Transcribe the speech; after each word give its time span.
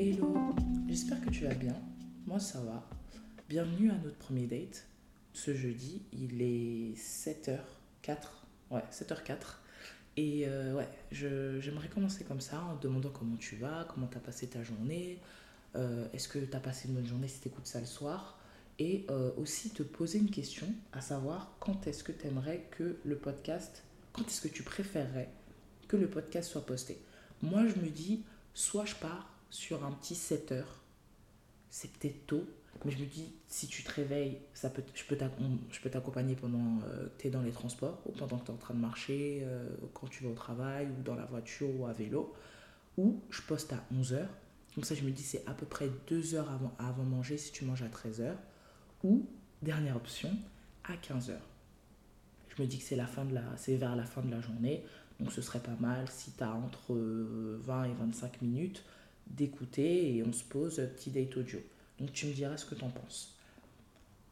Hello, 0.00 0.54
j'espère 0.86 1.20
que 1.20 1.28
tu 1.28 1.42
vas 1.42 1.54
bien. 1.54 1.74
Moi 2.24 2.38
ça 2.38 2.60
va. 2.60 2.88
Bienvenue 3.48 3.90
à 3.90 3.96
notre 3.96 4.16
premier 4.16 4.46
date. 4.46 4.86
Ce 5.32 5.52
jeudi, 5.56 6.02
il 6.12 6.40
est 6.40 6.96
7h04. 6.96 8.16
Ouais, 8.70 8.84
7h04. 8.92 9.56
Et 10.16 10.44
euh, 10.46 10.74
ouais, 10.74 10.88
j'aimerais 11.10 11.88
commencer 11.88 12.22
comme 12.22 12.40
ça 12.40 12.62
en 12.62 12.76
demandant 12.76 13.08
comment 13.08 13.34
tu 13.38 13.56
vas, 13.56 13.88
comment 13.92 14.06
tu 14.06 14.16
as 14.16 14.20
passé 14.20 14.46
ta 14.46 14.62
journée, 14.62 15.18
euh, 15.74 16.06
est-ce 16.12 16.28
que 16.28 16.38
tu 16.38 16.56
as 16.56 16.60
passé 16.60 16.86
une 16.86 16.94
bonne 16.94 17.08
journée 17.08 17.26
si 17.26 17.40
tu 17.40 17.48
écoutes 17.48 17.66
ça 17.66 17.80
le 17.80 17.86
soir, 17.86 18.38
et 18.78 19.04
euh, 19.10 19.32
aussi 19.36 19.70
te 19.70 19.82
poser 19.82 20.20
une 20.20 20.30
question, 20.30 20.68
à 20.92 21.00
savoir 21.00 21.56
quand 21.58 21.88
est-ce 21.88 22.04
que 22.04 22.12
tu 22.12 22.28
aimerais 22.28 22.68
que 22.70 22.98
le 23.04 23.16
podcast, 23.16 23.82
quand 24.12 24.22
est-ce 24.28 24.42
que 24.42 24.54
tu 24.54 24.62
préférerais 24.62 25.28
que 25.88 25.96
le 25.96 26.08
podcast 26.08 26.52
soit 26.52 26.64
posté? 26.64 27.02
Moi, 27.42 27.66
je 27.66 27.74
me 27.80 27.88
dis, 27.90 28.22
soit 28.54 28.84
je 28.84 28.94
pars 28.94 29.37
sur 29.50 29.84
un 29.84 29.92
petit 29.92 30.14
7 30.14 30.52
heures, 30.52 30.82
c'est 31.70 31.90
peut-être 31.92 32.26
tôt, 32.26 32.44
mais 32.84 32.90
je 32.90 32.98
me 32.98 33.06
dis, 33.06 33.32
si 33.48 33.66
tu 33.66 33.82
te 33.82 33.92
réveilles, 33.92 34.38
ça 34.54 34.70
peut, 34.70 34.84
je 34.94 35.04
peux 35.04 35.90
t'accompagner 35.90 36.36
pendant 36.36 36.80
euh, 36.84 37.08
que 37.08 37.22
tu 37.22 37.26
es 37.26 37.30
dans 37.30 37.42
les 37.42 37.50
transports, 37.50 38.00
ou 38.06 38.12
pendant 38.12 38.38
que 38.38 38.46
tu 38.46 38.50
es 38.50 38.54
en 38.54 38.58
train 38.58 38.74
de 38.74 38.80
marcher, 38.80 39.40
euh, 39.42 39.68
quand 39.94 40.08
tu 40.08 40.24
vas 40.24 40.30
au 40.30 40.34
travail, 40.34 40.88
ou 40.98 41.02
dans 41.02 41.14
la 41.14 41.24
voiture, 41.24 41.68
ou 41.78 41.86
à 41.86 41.92
vélo, 41.92 42.34
ou 42.96 43.20
je 43.30 43.42
poste 43.42 43.72
à 43.72 43.84
11h. 43.94 44.26
Comme 44.74 44.84
ça, 44.84 44.94
je 44.94 45.02
me 45.02 45.10
dis, 45.10 45.22
c'est 45.22 45.46
à 45.46 45.54
peu 45.54 45.66
près 45.66 45.90
2 46.08 46.34
heures 46.34 46.50
avant, 46.50 46.72
avant 46.78 47.04
manger 47.04 47.36
si 47.36 47.50
tu 47.50 47.64
manges 47.64 47.82
à 47.82 47.88
13h. 47.88 48.34
Ou, 49.02 49.26
dernière 49.62 49.96
option, 49.96 50.30
à 50.84 50.94
15h. 50.94 51.32
Je 52.48 52.62
me 52.62 52.66
dis 52.66 52.78
que 52.78 52.84
c'est 52.84 52.96
vers 52.96 53.96
la 53.96 54.04
fin 54.04 54.22
de 54.22 54.30
la 54.30 54.40
journée, 54.40 54.84
donc 55.20 55.32
ce 55.32 55.42
serait 55.42 55.60
pas 55.60 55.76
mal 55.80 56.06
si 56.08 56.32
tu 56.32 56.42
as 56.42 56.52
entre 56.52 56.94
20 56.94 56.96
euh, 56.96 57.84
et 57.84 57.92
25 57.94 58.42
minutes 58.42 58.84
d'écouter 59.30 60.16
et 60.16 60.22
on 60.22 60.32
se 60.32 60.44
pose 60.44 60.76
petit 60.76 61.10
date 61.10 61.36
audio. 61.36 61.58
Donc 61.98 62.12
tu 62.12 62.26
me 62.26 62.32
diras 62.32 62.56
ce 62.56 62.64
que 62.64 62.74
tu 62.74 62.84
en 62.84 62.90
penses. 62.90 63.36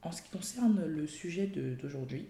En 0.02 0.12
ce 0.12 0.22
qui 0.22 0.30
concerne 0.30 0.84
le 0.86 1.06
sujet 1.06 1.46
d'aujourd'hui, 1.46 2.26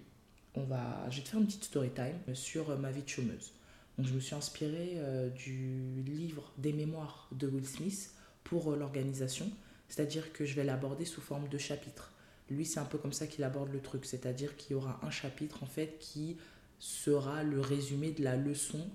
on 0.54 0.64
va, 0.64 1.06
je 1.10 1.18
vais 1.18 1.22
te 1.22 1.28
faire 1.28 1.40
une 1.40 1.46
petite 1.46 1.64
story 1.64 1.90
time 1.90 2.34
sur 2.34 2.78
ma 2.78 2.90
vie 2.90 3.02
de 3.02 3.08
chômeuse. 3.08 3.52
Donc 3.98 4.06
je 4.06 4.14
me 4.14 4.20
suis 4.20 4.34
inspirée 4.34 4.92
euh, 4.96 5.28
du 5.30 6.02
livre 6.06 6.52
des 6.58 6.72
mémoires 6.72 7.28
de 7.32 7.46
Will 7.46 7.66
Smith 7.66 8.12
pour 8.44 8.72
euh, 8.72 8.76
l'organisation, 8.76 9.50
c'est-à-dire 9.88 10.32
que 10.32 10.44
je 10.44 10.54
vais 10.54 10.64
l'aborder 10.64 11.04
sous 11.04 11.20
forme 11.20 11.48
de 11.48 11.58
chapitres. 11.58 12.12
Lui, 12.50 12.64
c'est 12.64 12.80
un 12.80 12.84
peu 12.84 12.98
comme 12.98 13.12
ça 13.12 13.26
qu'il 13.26 13.42
aborde 13.44 13.72
le 13.72 13.80
truc, 13.80 14.04
c'est-à-dire 14.04 14.56
qu'il 14.56 14.72
y 14.72 14.74
aura 14.74 15.00
un 15.02 15.10
chapitre 15.10 15.62
en 15.62 15.66
fait 15.66 15.98
qui 15.98 16.36
sera 16.78 17.42
le 17.42 17.60
résumé 17.60 18.10
de 18.10 18.22
la 18.22 18.36
leçon 18.36 18.88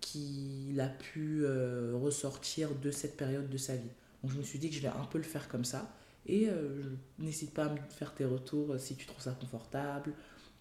qu'il 0.00 0.80
a 0.80 0.88
pu 0.88 1.44
euh, 1.44 1.92
ressortir 1.94 2.74
de 2.74 2.90
cette 2.90 3.16
période 3.16 3.48
de 3.48 3.56
sa 3.56 3.76
vie. 3.76 3.90
Donc 4.22 4.32
je 4.32 4.38
me 4.38 4.42
suis 4.42 4.58
dit 4.58 4.70
que 4.70 4.76
je 4.76 4.80
vais 4.80 4.88
un 4.88 5.04
peu 5.10 5.18
le 5.18 5.24
faire 5.24 5.48
comme 5.48 5.64
ça. 5.64 5.94
Et 6.26 6.48
euh, 6.48 6.82
n'hésite 7.18 7.54
pas 7.54 7.66
à 7.66 7.68
me 7.70 7.78
faire 7.90 8.14
tes 8.14 8.24
retours 8.24 8.72
euh, 8.72 8.78
si 8.78 8.96
tu 8.96 9.06
trouves 9.06 9.22
ça 9.22 9.32
confortable 9.32 10.12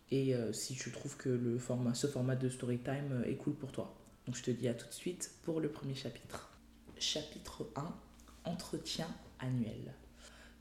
et 0.09 0.33
si 0.53 0.73
tu 0.73 0.89
trouves 0.89 1.17
que 1.17 1.27
le 1.27 1.57
format, 1.57 1.93
ce 1.93 2.07
format 2.07 2.37
de 2.37 2.47
story 2.47 2.77
time 2.77 3.25
est 3.25 3.35
cool 3.35 3.55
pour 3.55 3.73
toi. 3.73 3.93
Donc 4.25 4.37
je 4.37 4.43
te 4.43 4.51
dis 4.51 4.69
à 4.69 4.73
tout 4.73 4.87
de 4.87 4.93
suite 4.93 5.33
pour 5.43 5.59
le 5.59 5.67
premier 5.67 5.95
chapitre. 5.95 6.49
Chapitre 6.97 7.67
1, 7.75 7.93
entretien 8.45 9.07
annuel. 9.39 9.93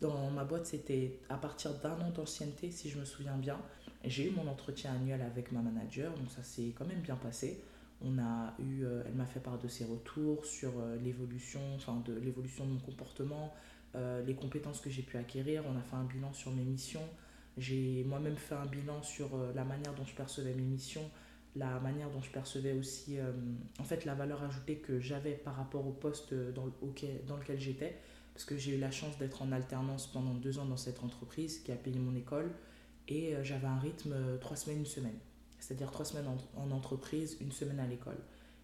Dans 0.00 0.30
ma 0.30 0.42
boîte, 0.44 0.66
c'était 0.66 1.20
à 1.28 1.36
partir 1.36 1.74
d'un 1.74 1.92
an 2.00 2.10
d'ancienneté, 2.10 2.72
si 2.72 2.90
je 2.90 2.98
me 2.98 3.04
souviens 3.04 3.36
bien. 3.36 3.58
J'ai 4.04 4.28
eu 4.28 4.30
mon 4.30 4.46
entretien 4.48 4.92
annuel 4.92 5.22
avec 5.22 5.52
ma 5.52 5.60
manager, 5.60 6.12
donc 6.14 6.30
ça 6.34 6.42
s'est 6.42 6.74
quand 6.76 6.84
même 6.84 7.00
bien 7.00 7.16
passé. 7.16 7.62
On 8.02 8.18
a 8.18 8.54
eu, 8.58 8.84
euh, 8.84 9.02
elle 9.06 9.14
m'a 9.14 9.24
fait 9.24 9.40
part 9.40 9.58
de 9.58 9.68
ses 9.68 9.84
retours 9.84 10.44
sur 10.44 10.72
euh, 10.78 10.96
l'évolution, 10.96 11.60
enfin 11.74 12.02
de 12.04 12.14
l'évolution 12.14 12.66
de 12.66 12.72
mon 12.72 12.78
comportement, 12.80 13.54
euh, 13.94 14.22
les 14.24 14.34
compétences 14.34 14.80
que 14.80 14.90
j'ai 14.90 15.02
pu 15.02 15.16
acquérir. 15.16 15.62
On 15.66 15.76
a 15.78 15.82
fait 15.82 15.96
un 15.96 16.04
bilan 16.04 16.32
sur 16.34 16.52
mes 16.52 16.64
missions. 16.64 17.08
J'ai 17.56 18.04
moi-même 18.04 18.36
fait 18.36 18.54
un 18.54 18.66
bilan 18.66 19.02
sur 19.02 19.30
la 19.54 19.64
manière 19.64 19.94
dont 19.94 20.04
je 20.04 20.14
percevais 20.14 20.52
mes 20.52 20.62
missions, 20.62 21.10
la 21.54 21.80
manière 21.80 22.10
dont 22.10 22.20
je 22.20 22.30
percevais 22.30 22.74
aussi, 22.74 23.16
en 23.78 23.84
fait, 23.84 24.04
la 24.04 24.14
valeur 24.14 24.42
ajoutée 24.42 24.76
que 24.76 25.00
j'avais 25.00 25.32
par 25.32 25.56
rapport 25.56 25.86
au 25.86 25.92
poste 25.92 26.34
dans, 26.34 26.66
dans 27.26 27.36
lequel 27.38 27.58
j'étais. 27.58 27.96
Parce 28.34 28.44
que 28.44 28.58
j'ai 28.58 28.76
eu 28.76 28.78
la 28.78 28.90
chance 28.90 29.16
d'être 29.16 29.40
en 29.40 29.52
alternance 29.52 30.06
pendant 30.12 30.34
deux 30.34 30.58
ans 30.58 30.66
dans 30.66 30.76
cette 30.76 31.02
entreprise 31.02 31.60
qui 31.60 31.72
a 31.72 31.76
payé 31.76 31.98
mon 31.98 32.14
école. 32.14 32.50
Et 33.08 33.32
j'avais 33.42 33.68
un 33.68 33.78
rythme 33.78 34.14
trois 34.38 34.56
semaines, 34.56 34.80
une 34.80 34.84
semaine 34.84 35.18
c'est-à-dire 35.58 35.90
trois 35.90 36.04
semaines 36.04 36.28
en, 36.56 36.70
entreprise, 36.70 37.36
une 37.40 37.52
semaine 37.52 37.80
à 37.80 37.86
l'école. 37.86 38.18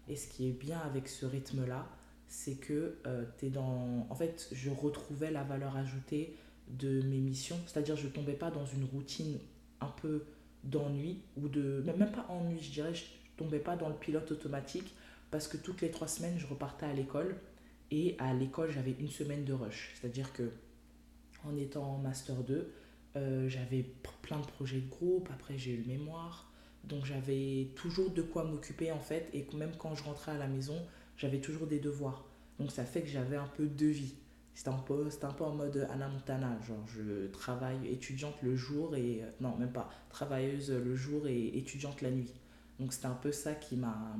Et 0.07 0.15
ce 0.15 0.27
qui 0.27 0.47
est 0.47 0.51
bien 0.51 0.79
avec 0.79 1.07
ce 1.07 1.25
rythme-là, 1.25 1.87
c'est 2.27 2.55
que 2.55 2.97
euh, 3.05 3.25
tu 3.37 3.47
es 3.47 3.49
dans... 3.49 4.07
En 4.09 4.15
fait, 4.15 4.49
je 4.51 4.69
retrouvais 4.69 5.31
la 5.31 5.43
valeur 5.43 5.75
ajoutée 5.75 6.35
de 6.69 7.01
mes 7.01 7.19
missions, 7.19 7.59
c'est-à-dire 7.67 7.95
je 7.95 8.07
ne 8.07 8.11
tombais 8.11 8.33
pas 8.33 8.51
dans 8.51 8.65
une 8.65 8.85
routine 8.85 9.39
un 9.81 9.93
peu 10.01 10.25
d'ennui, 10.63 11.21
ou 11.37 11.47
de... 11.47 11.83
Même 11.85 12.11
pas 12.11 12.25
ennui, 12.29 12.59
je 12.59 12.71
dirais, 12.71 12.93
je 12.93 13.03
tombais 13.37 13.59
pas 13.59 13.75
dans 13.75 13.89
le 13.89 13.95
pilote 13.95 14.31
automatique, 14.31 14.95
parce 15.31 15.47
que 15.47 15.57
toutes 15.57 15.81
les 15.81 15.91
trois 15.91 16.07
semaines, 16.07 16.37
je 16.37 16.47
repartais 16.47 16.85
à 16.85 16.93
l'école, 16.93 17.35
et 17.91 18.15
à 18.17 18.33
l'école, 18.33 18.71
j'avais 18.71 18.95
une 18.99 19.09
semaine 19.09 19.43
de 19.43 19.53
rush. 19.53 19.93
C'est-à-dire 19.93 20.33
que 20.33 20.51
en 21.45 21.55
étant 21.57 21.83
en 21.83 21.97
Master 21.97 22.35
2, 22.43 22.73
euh, 23.15 23.49
j'avais 23.49 23.85
plein 24.21 24.39
de 24.39 24.45
projets 24.47 24.79
de 24.79 24.89
groupe, 24.89 25.29
après 25.31 25.57
j'ai 25.57 25.73
eu 25.73 25.77
le 25.77 25.85
mémoire, 25.85 26.51
donc 26.83 27.05
j'avais 27.05 27.69
toujours 27.75 28.11
de 28.11 28.21
quoi 28.21 28.43
m'occuper 28.43 28.91
en 28.91 28.99
fait. 28.99 29.29
Et 29.33 29.47
même 29.55 29.71
quand 29.77 29.95
je 29.95 30.03
rentrais 30.03 30.33
à 30.33 30.37
la 30.37 30.47
maison, 30.47 30.77
j'avais 31.17 31.39
toujours 31.39 31.67
des 31.67 31.79
devoirs. 31.79 32.25
Donc 32.59 32.71
ça 32.71 32.85
fait 32.85 33.01
que 33.01 33.07
j'avais 33.07 33.37
un 33.37 33.47
peu 33.47 33.65
de 33.65 33.85
vie. 33.85 34.15
C'était 34.53 34.69
un, 34.69 34.73
peu, 34.73 35.07
un 35.23 35.31
peu 35.31 35.43
en 35.43 35.55
mode 35.55 35.87
Anna 35.91 36.07
Montana. 36.07 36.59
Genre 36.67 36.85
je 36.87 37.27
travaille 37.27 37.87
étudiante 37.87 38.35
le 38.43 38.55
jour 38.55 38.95
et... 38.95 39.23
Non, 39.41 39.55
même 39.57 39.71
pas. 39.71 39.89
Travailleuse 40.09 40.71
le 40.71 40.95
jour 40.95 41.27
et 41.27 41.57
étudiante 41.57 42.01
la 42.01 42.11
nuit. 42.11 42.31
Donc 42.79 42.93
c'était 42.93 43.07
un 43.07 43.15
peu 43.15 43.31
ça 43.31 43.53
qui 43.55 43.75
m'a 43.75 44.15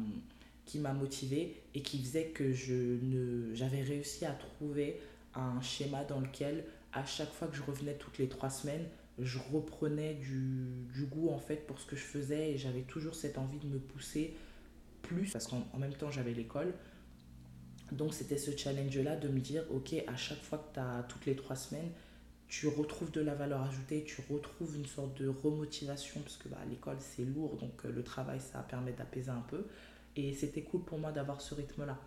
qui 0.66 0.80
m'a 0.80 0.94
motivée 0.94 1.62
et 1.76 1.82
qui 1.82 2.00
faisait 2.02 2.28
que 2.28 2.54
je 2.54 2.74
ne 2.74 3.54
j'avais 3.54 3.82
réussi 3.82 4.26
à 4.26 4.32
trouver 4.32 5.02
un 5.36 5.62
schéma 5.62 6.06
dans 6.06 6.22
lequel 6.22 6.64
à 6.94 7.06
chaque 7.06 7.32
fois 7.34 7.50
que 7.50 7.56
je 7.56 7.64
revenais 7.64 7.96
toutes 7.96 8.18
les 8.18 8.30
trois 8.30 8.50
semaines 8.50 8.86
je 9.20 9.38
reprenais 9.52 10.16
du, 10.16 10.88
du, 10.94 11.06
goût 11.06 11.30
en 11.30 11.40
fait 11.40 11.68
pour 11.68 11.80
ce 11.80 11.86
que 11.86 11.96
je 11.96 12.02
faisais 12.04 12.52
et 12.52 12.58
j'avais 12.58 12.82
toujours 12.82 13.16
cette 13.16 13.38
envie 13.38 13.60
de 13.60 13.68
me 13.68 13.78
pousser 13.78 14.36
plus 15.04 15.32
parce 15.32 15.48
qu'en 15.48 15.66
même 15.78 15.94
temps 15.94 16.10
j'avais 16.10 16.34
l'école. 16.34 16.74
Donc 17.92 18.14
c'était 18.14 18.38
ce 18.38 18.56
challenge-là 18.56 19.16
de 19.18 19.28
me 19.28 19.40
dire, 19.40 19.64
ok, 19.70 19.94
à 20.08 20.16
chaque 20.16 20.42
fois 20.42 20.58
que 20.58 20.74
tu 20.74 20.80
as 20.80 21.06
toutes 21.10 21.26
les 21.28 21.36
trois 21.36 21.56
semaines, 21.56 21.92
tu 22.48 22.68
retrouves 22.68 23.12
de 23.12 23.22
la 23.22 23.36
valeur 23.36 23.62
ajoutée, 23.62 24.04
tu 24.04 24.22
retrouves 24.30 24.76
une 24.76 24.86
sorte 24.86 25.20
de 25.22 25.28
remotivation 25.28 26.22
parce 26.22 26.38
que 26.38 26.48
bah, 26.50 26.58
l'école 26.70 26.98
c'est 27.00 27.26
lourd, 27.26 27.58
donc 27.58 27.86
euh, 27.86 27.92
le 27.92 28.04
travail 28.04 28.40
ça 28.40 28.60
permet 28.60 28.94
d'apaiser 28.94 29.30
un 29.30 29.44
peu. 29.48 29.66
Et 30.16 30.34
c'était 30.34 30.62
cool 30.62 30.84
pour 30.84 31.00
moi 31.00 31.12
d'avoir 31.12 31.42
ce 31.42 31.56
rythme-là. 31.56 31.98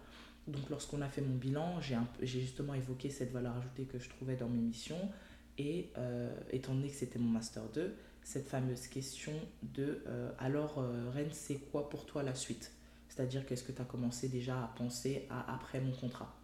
Donc 0.47 0.71
lorsqu'on 0.71 1.03
a 1.03 1.09
fait 1.09 1.21
mon 1.21 1.35
bilan, 1.35 1.81
j'ai 1.81 2.41
justement 2.41 2.75
évoqué 2.75 3.11
cette 3.11 3.33
valeur 3.33 3.57
ajoutée 3.57 3.85
que 3.85 3.99
je 3.99 4.09
trouvais 4.09 4.37
dans 4.37 4.49
mes 4.49 4.61
missions. 4.61 5.11
Et 5.59 5.91
euh, 5.97 6.35
étant 6.51 6.75
donné 6.75 6.89
que 6.89 6.97
c'était 6.97 7.19
mon 7.19 7.31
Master 7.31 7.63
2, 7.71 7.95
cette 8.23 8.49
fameuse 8.49 8.87
question 8.89 9.33
de 9.63 10.03
euh, 10.07 10.31
alors 10.39 10.79
euh, 10.79 11.11
Rennes, 11.11 11.31
c'est 11.33 11.57
quoi 11.71 11.89
pour 11.89 12.05
toi 12.07 12.23
la 12.23 12.35
suite? 12.35 12.73
C'est-à-dire 13.09 13.47
qu'est-ce 13.47 13.65
que 13.65 13.73
tu 13.73 13.81
as 13.81 13.85
commencé 13.85 14.29
déjà 14.29 14.63
à 14.63 14.69
penser 14.77 15.27
à 15.31 15.55
après 15.55 15.81
mon 15.81 15.93
contrat? 15.93 16.35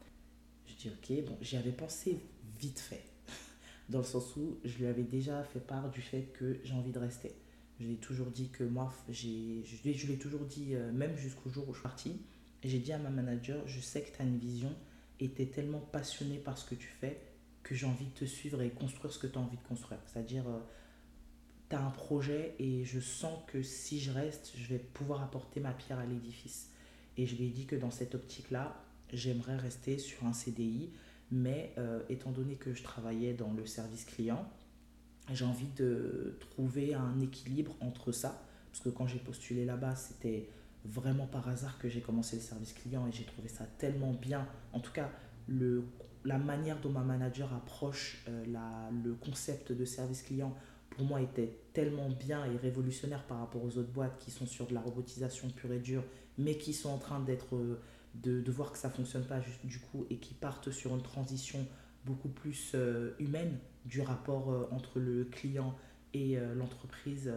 Je 0.67 0.75
dis 0.75 0.89
ok, 0.89 1.27
bon, 1.27 1.37
j'y 1.43 1.57
avais 1.57 1.73
pensé 1.73 2.21
vite 2.59 2.81
fait, 2.81 3.03
dans 3.91 3.99
le 3.99 4.05
sens 4.05 4.35
où 4.37 4.59
je 4.65 4.79
lui 4.79 4.87
avais 4.87 5.03
déjà 5.03 5.43
fait 5.45 5.61
part 5.61 5.91
du 5.91 6.01
fait 6.01 6.33
que 6.33 6.59
j'ai 6.65 6.75
envie 6.75 6.93
de 6.93 6.99
rester. 6.99 7.35
Je 7.81 7.87
lui 7.87 7.95
ai 7.95 7.99
toujours 7.99 8.31
dit 8.31 8.49
que 8.49 8.65
moi, 8.65 8.93
j'ai, 9.09 9.65
je, 9.65 9.83
lui 9.83 10.13
ai 10.13 10.19
toujours 10.19 10.45
dit, 10.45 10.75
même 10.93 11.17
jusqu'au 11.17 11.51
jour 11.51 11.69
où 11.69 11.73
je 11.73 11.79
suis 11.79 11.83
partie, 11.83 12.21
j'ai 12.63 12.79
dit 12.79 12.93
à 12.93 12.99
ma 12.99 13.11
manager, 13.11 13.67
je 13.67 13.81
sais 13.81 14.03
que 14.03 14.15
tu 14.15 14.23
as 14.23 14.25
une 14.25 14.39
vision 14.39 14.73
et 15.19 15.33
tu 15.33 15.43
es 15.43 15.47
tellement 15.47 15.81
passionné 15.81 16.39
par 16.39 16.57
ce 16.57 16.65
que 16.65 16.77
tu 16.77 16.87
fais 16.87 17.21
que 17.73 17.79
j'ai 17.79 17.87
envie 17.87 18.05
de 18.05 18.11
te 18.11 18.27
suivre 18.27 18.61
et 18.61 18.69
construire 18.69 19.11
ce 19.15 19.19
que 19.19 19.27
tu 19.27 19.39
as 19.39 19.41
envie 19.41 19.57
de 19.57 19.63
construire. 19.63 19.99
C'est-à-dire, 20.05 20.47
euh, 20.47 20.61
tu 21.71 21.77
as 21.77 21.83
un 21.83 21.91
projet 21.91 22.55
et 22.59 22.85
je 22.85 23.01
sens 23.01 23.39
que 23.47 23.63
si 23.63 23.99
je 23.99 24.11
reste, 24.11 24.53
je 24.59 24.69
vais 24.69 24.79
pouvoir 24.79 25.23
apporter 25.23 25.59
ma 25.59 25.73
pierre 25.73 25.99
à 25.99 26.05
l'édifice. 26.05 26.69
Et 27.17 27.25
je 27.25 27.35
lui 27.35 27.47
ai 27.47 27.49
dit 27.49 27.65
que 27.65 27.75
dans 27.75 27.91
cette 27.91 28.15
optique-là, 28.15 28.79
j'aimerais 29.11 29.57
rester 29.57 29.97
sur 29.97 30.27
un 30.27 30.35
CDI, 30.35 30.91
mais 31.31 31.73
euh, 31.79 32.03
étant 32.11 32.31
donné 32.31 32.57
que 32.57 32.75
je 32.75 32.83
travaillais 32.83 33.33
dans 33.33 33.55
le 33.55 33.65
service 33.65 34.05
client, 34.05 34.47
j'ai 35.33 35.47
envie 35.47 35.73
de 35.75 36.37
trouver 36.41 36.93
un 36.93 37.21
équilibre 37.21 37.75
entre 37.81 38.13
ça, 38.13 38.45
parce 38.71 38.85
que 38.85 38.91
quand 38.91 39.07
j'ai 39.07 39.19
postulé 39.19 39.65
là-bas, 39.65 39.97
c'était 39.97 40.47
vraiment 40.85 41.27
par 41.27 41.49
hasard 41.49 41.79
que 41.79 41.89
j'ai 41.89 42.03
commencé 42.03 42.37
le 42.37 42.43
service 42.43 42.75
client 42.75 43.07
et 43.07 43.13
j'ai 43.13 43.25
trouvé 43.25 43.49
ça 43.49 43.65
tellement 43.79 44.13
bien. 44.13 44.47
En 44.75 44.81
tout 44.81 44.93
cas, 44.93 45.11
le 45.47 45.85
la 46.25 46.39
manière 46.39 46.81
dont 46.81 46.91
ma 46.91 47.01
manager 47.03 47.53
approche 47.55 48.23
euh, 48.29 48.45
la, 48.47 48.91
le 49.05 49.15
concept 49.15 49.73
de 49.73 49.85
service 49.85 50.23
client, 50.23 50.55
pour 50.91 51.05
moi, 51.05 51.21
était 51.21 51.57
tellement 51.73 52.11
bien 52.11 52.45
et 52.45 52.57
révolutionnaire 52.57 53.25
par 53.25 53.39
rapport 53.39 53.65
aux 53.65 53.79
autres 53.79 53.93
boîtes 53.93 54.19
qui 54.19 54.31
sont 54.31 54.47
sur 54.47 54.67
de 54.67 54.75
la 54.75 54.81
robotisation 54.81 55.49
pure 55.51 55.73
et 55.73 55.79
dure, 55.79 56.05
mais 56.39 56.57
qui 56.57 56.73
sont 56.73 56.91
en 56.91 56.99
train 56.99 57.21
d'être, 57.21 57.57
euh, 57.57 57.81
de, 58.15 58.41
de 58.41 58.53
voir 58.53 58.73
que 58.73 58.79
ça 58.79 58.91
fonctionne 58.91 59.25
pas 59.25 59.41
du 59.65 59.79
coup 59.79 60.07
et 60.11 60.17
qu'ils 60.17 60.37
partent 60.37 60.71
sur 60.71 60.95
une 60.95 61.03
transition 61.03 61.67
beaucoup 62.05 62.29
plus 62.29 62.73
euh, 62.75 63.13
humaine 63.19 63.59
du 63.85 64.01
rapport 64.01 64.69
entre 64.71 65.01
le 65.01 65.25
client 65.25 65.75
et 66.15 66.37
l'entreprise 66.55 67.33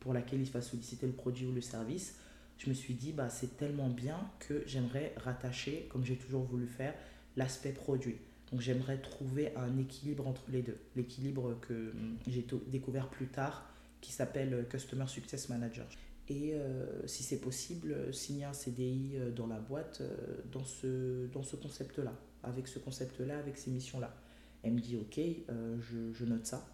pour 0.00 0.12
laquelle 0.12 0.40
il 0.42 0.50
va 0.50 0.60
solliciter 0.60 1.06
le 1.06 1.14
produit 1.14 1.46
ou 1.46 1.52
le 1.52 1.62
service, 1.62 2.18
je 2.58 2.68
me 2.68 2.74
suis 2.74 2.94
dit, 2.94 3.12
bah, 3.12 3.30
c'est 3.30 3.56
tellement 3.56 3.88
bien 3.88 4.18
que 4.40 4.62
j'aimerais 4.66 5.14
rattacher, 5.16 5.88
comme 5.90 6.04
j'ai 6.04 6.16
toujours 6.16 6.42
voulu 6.42 6.66
faire, 6.66 6.94
l'aspect 7.38 7.72
produit. 7.72 8.16
Donc 8.52 8.60
j'aimerais 8.60 8.98
trouver 8.98 9.54
un 9.56 9.78
équilibre 9.78 10.26
entre 10.26 10.42
les 10.50 10.62
deux. 10.62 10.78
L'équilibre 10.96 11.58
que 11.60 11.90
hum, 11.92 12.16
j'ai 12.26 12.46
découvert 12.66 13.08
plus 13.08 13.26
tard, 13.26 13.66
qui 14.00 14.12
s'appelle 14.12 14.54
euh, 14.54 14.62
Customer 14.64 15.06
Success 15.06 15.48
Manager. 15.48 15.86
Et 16.28 16.52
euh, 16.52 17.06
si 17.06 17.22
c'est 17.22 17.40
possible, 17.40 17.92
euh, 17.92 18.12
signer 18.12 18.44
un 18.44 18.52
CDI 18.52 19.12
euh, 19.14 19.30
dans 19.30 19.46
la 19.46 19.58
boîte 19.58 20.02
euh, 20.02 20.42
dans 20.52 20.64
ce, 20.64 21.26
dans 21.32 21.42
ce 21.42 21.56
concept-là, 21.56 22.12
avec 22.42 22.68
ce 22.68 22.78
concept-là, 22.78 23.38
avec 23.38 23.56
ces 23.56 23.70
missions-là. 23.70 24.14
Elle 24.62 24.72
me 24.72 24.80
dit, 24.80 24.96
ok, 24.96 25.18
euh, 25.18 25.78
je, 26.12 26.24
note 26.24 26.46
ça. 26.46 26.66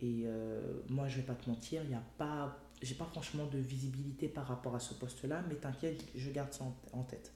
Et 0.00 0.22
euh, 0.26 0.60
moi, 0.88 1.08
je 1.08 1.16
vais 1.16 1.22
pas 1.22 1.34
te 1.34 1.48
mentir, 1.48 1.82
il 1.82 1.88
n'y 1.88 1.94
a 1.94 2.04
pas, 2.18 2.58
j'ai 2.82 2.94
pas 2.94 3.06
franchement 3.06 3.46
de 3.46 3.58
visibilité 3.58 4.28
par 4.28 4.46
rapport 4.46 4.74
à 4.74 4.80
ce 4.80 4.94
poste-là, 4.94 5.42
mais 5.48 5.54
t'inquiète, 5.54 6.04
je 6.14 6.30
garde 6.30 6.52
ça 6.52 6.64
en, 6.92 7.02
tête. 7.02 7.32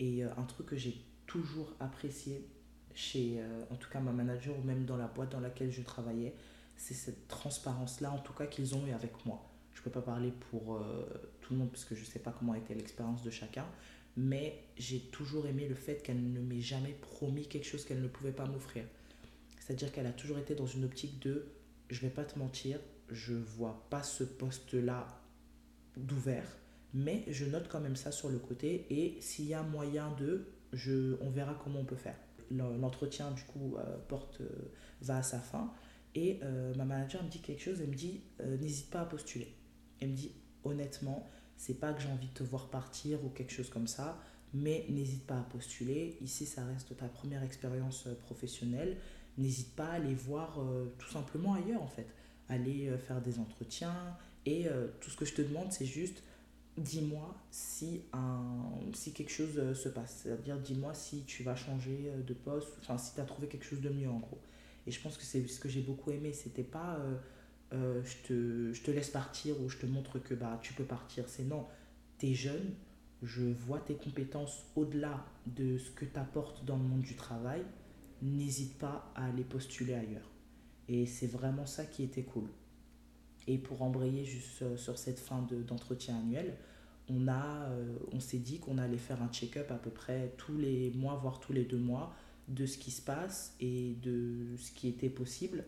Et 0.00 0.24
euh, 0.24 0.28
un 0.36 0.42
truc 0.42 0.66
que 0.66 0.76
j'ai 0.76 0.96
toujours 1.32 1.72
apprécié 1.80 2.46
chez, 2.94 3.36
euh, 3.38 3.64
en 3.70 3.76
tout 3.76 3.88
cas, 3.88 4.00
ma 4.00 4.12
manager 4.12 4.54
ou 4.58 4.62
même 4.62 4.84
dans 4.84 4.98
la 4.98 5.06
boîte 5.06 5.30
dans 5.30 5.40
laquelle 5.40 5.70
je 5.70 5.80
travaillais, 5.80 6.34
c'est 6.76 6.94
cette 6.94 7.26
transparence-là, 7.26 8.10
en 8.10 8.18
tout 8.18 8.34
cas, 8.34 8.46
qu'ils 8.46 8.74
ont 8.74 8.86
eu 8.86 8.92
avec 8.92 9.24
moi. 9.24 9.48
Je 9.74 9.80
peux 9.80 9.90
pas 9.90 10.02
parler 10.02 10.30
pour 10.50 10.76
euh, 10.76 11.06
tout 11.40 11.54
le 11.54 11.60
monde 11.60 11.70
parce 11.70 11.86
que 11.86 11.94
je 11.94 12.04
sais 12.04 12.18
pas 12.18 12.34
comment 12.38 12.52
a 12.52 12.58
été 12.58 12.74
l'expérience 12.74 13.22
de 13.22 13.30
chacun, 13.30 13.64
mais 14.14 14.62
j'ai 14.76 15.00
toujours 15.00 15.46
aimé 15.46 15.66
le 15.66 15.74
fait 15.74 16.02
qu'elle 16.02 16.32
ne 16.32 16.40
m'ait 16.40 16.60
jamais 16.60 16.92
promis 17.00 17.46
quelque 17.48 17.66
chose 17.66 17.86
qu'elle 17.86 18.02
ne 18.02 18.08
pouvait 18.08 18.32
pas 18.32 18.44
m'offrir. 18.44 18.84
C'est-à-dire 19.58 19.90
qu'elle 19.90 20.06
a 20.06 20.12
toujours 20.12 20.38
été 20.38 20.54
dans 20.54 20.66
une 20.66 20.84
optique 20.84 21.18
de 21.20 21.46
je 21.88 22.00
vais 22.00 22.10
pas 22.10 22.24
te 22.24 22.38
mentir, 22.38 22.78
je 23.10 23.32
vois 23.32 23.86
pas 23.88 24.02
ce 24.02 24.24
poste-là 24.24 25.06
d'ouvert, 25.96 26.46
mais 26.92 27.24
je 27.28 27.46
note 27.46 27.68
quand 27.68 27.80
même 27.80 27.96
ça 27.96 28.12
sur 28.12 28.28
le 28.28 28.38
côté 28.38 28.86
et 28.90 29.20
s'il 29.20 29.46
y 29.46 29.54
a 29.54 29.62
moyen 29.62 30.10
de, 30.18 30.46
je, 30.72 31.16
on 31.20 31.30
verra 31.30 31.54
comment 31.62 31.80
on 31.80 31.84
peut 31.84 31.96
faire. 31.96 32.16
Le- 32.50 32.76
L'entretien 32.78 33.30
du 33.30 33.42
coup 33.44 33.76
euh, 33.76 33.96
porte, 34.08 34.40
euh, 34.40 34.48
va 35.00 35.18
à 35.18 35.22
sa 35.22 35.38
fin 35.38 35.72
et 36.14 36.40
euh, 36.42 36.74
ma 36.74 36.84
manager 36.84 37.22
me 37.22 37.28
dit 37.30 37.40
quelque 37.40 37.62
chose, 37.62 37.80
elle 37.80 37.88
me 37.90 37.94
dit 37.94 38.20
n'hésite 38.60 38.90
pas 38.90 39.00
à 39.00 39.04
postuler. 39.06 39.54
Elle 40.00 40.10
me 40.10 40.14
dit 40.16 40.32
honnêtement, 40.64 41.28
c'est 41.56 41.78
pas 41.80 41.92
que 41.92 42.02
j'ai 42.02 42.08
envie 42.08 42.26
de 42.28 42.32
te 42.34 42.42
voir 42.42 42.68
partir 42.68 43.24
ou 43.24 43.28
quelque 43.30 43.52
chose 43.52 43.70
comme 43.70 43.86
ça, 43.86 44.18
mais 44.52 44.84
n'hésite 44.90 45.26
pas 45.26 45.38
à 45.38 45.42
postuler. 45.42 46.18
Ici, 46.20 46.44
ça 46.44 46.64
reste 46.66 46.96
ta 46.96 47.08
première 47.08 47.42
expérience 47.42 48.08
professionnelle. 48.20 48.98
N'hésite 49.38 49.74
pas 49.74 49.86
à 49.86 49.92
aller 49.92 50.14
voir 50.14 50.60
tout 50.98 51.08
simplement 51.08 51.54
ailleurs 51.54 51.82
en 51.82 51.86
fait. 51.88 52.06
Aller 52.48 52.90
faire 52.98 53.22
des 53.22 53.38
entretiens 53.38 53.94
et 54.44 54.66
tout 55.00 55.08
ce 55.08 55.16
que 55.16 55.24
je 55.24 55.32
te 55.34 55.40
demande, 55.42 55.72
c'est 55.72 55.86
juste 55.86 56.22
dis-moi 56.76 57.36
si, 57.50 58.02
un, 58.12 58.72
si 58.94 59.12
quelque 59.12 59.30
chose 59.30 59.58
euh, 59.58 59.74
se 59.74 59.88
passe. 59.88 60.22
C'est-à-dire 60.22 60.58
dis-moi 60.58 60.94
si 60.94 61.24
tu 61.24 61.42
vas 61.42 61.56
changer 61.56 62.10
euh, 62.10 62.22
de 62.22 62.34
poste, 62.34 62.76
enfin 62.80 62.98
si 62.98 63.14
tu 63.14 63.20
as 63.20 63.24
trouvé 63.24 63.48
quelque 63.48 63.64
chose 63.64 63.80
de 63.80 63.90
mieux 63.90 64.08
en 64.08 64.18
gros. 64.18 64.40
Et 64.86 64.90
je 64.90 65.00
pense 65.00 65.16
que 65.16 65.24
c'est 65.24 65.46
ce 65.46 65.60
que 65.60 65.68
j'ai 65.68 65.82
beaucoup 65.82 66.10
aimé. 66.10 66.32
C'était 66.32 66.64
pas 66.64 66.98
euh, 67.72 68.02
je, 68.04 68.28
te, 68.28 68.72
je 68.72 68.82
te 68.82 68.90
laisse 68.90 69.10
partir 69.10 69.60
ou 69.60 69.68
je 69.68 69.78
te 69.78 69.86
montre 69.86 70.18
que 70.18 70.34
bah, 70.34 70.58
tu 70.62 70.72
peux 70.74 70.84
partir. 70.84 71.28
C'est 71.28 71.44
non, 71.44 71.66
tu 72.18 72.28
es 72.28 72.34
jeune, 72.34 72.74
je 73.22 73.42
vois 73.42 73.80
tes 73.80 73.94
compétences 73.94 74.64
au-delà 74.74 75.24
de 75.46 75.78
ce 75.78 75.90
que 75.90 76.04
tu 76.04 76.18
apportes 76.18 76.64
dans 76.64 76.76
le 76.76 76.82
monde 76.82 77.02
du 77.02 77.14
travail. 77.14 77.62
N'hésite 78.22 78.78
pas 78.78 79.12
à 79.14 79.26
aller 79.26 79.44
postuler 79.44 79.94
ailleurs. 79.94 80.30
Et 80.88 81.06
c'est 81.06 81.26
vraiment 81.26 81.66
ça 81.66 81.84
qui 81.84 82.02
était 82.02 82.22
cool. 82.22 82.48
Et 83.48 83.58
pour 83.58 83.82
embrayer 83.82 84.24
juste 84.24 84.62
euh, 84.62 84.76
sur 84.76 84.98
cette 84.98 85.18
fin 85.18 85.42
de- 85.42 85.62
d'entretien 85.62 86.16
annuel, 86.18 86.54
on, 87.08 87.28
a, 87.28 87.68
euh, 87.70 87.96
on 88.12 88.20
s'est 88.20 88.38
dit 88.38 88.58
qu'on 88.58 88.78
allait 88.78 88.98
faire 88.98 89.22
un 89.22 89.28
check-up 89.28 89.70
à 89.70 89.76
peu 89.76 89.90
près 89.90 90.32
tous 90.36 90.56
les 90.56 90.90
mois, 90.92 91.16
voire 91.16 91.40
tous 91.40 91.52
les 91.52 91.64
deux 91.64 91.78
mois, 91.78 92.14
de 92.48 92.66
ce 92.66 92.78
qui 92.78 92.90
se 92.90 93.02
passe 93.02 93.54
et 93.60 93.94
de 94.02 94.56
ce 94.56 94.72
qui 94.72 94.88
était 94.88 95.08
possible. 95.10 95.64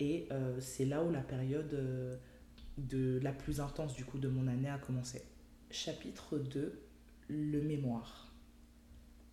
Et 0.00 0.26
euh, 0.32 0.60
c'est 0.60 0.84
là 0.84 1.02
où 1.02 1.10
la 1.10 1.20
période 1.20 1.70
de, 2.78 3.18
la 3.22 3.32
plus 3.32 3.60
intense 3.60 3.94
du 3.94 4.04
coup 4.04 4.18
de 4.18 4.28
mon 4.28 4.46
année 4.48 4.68
a 4.68 4.78
commencé. 4.78 5.22
Chapitre 5.70 6.38
2, 6.38 6.78
le 7.28 7.62
mémoire. 7.62 8.32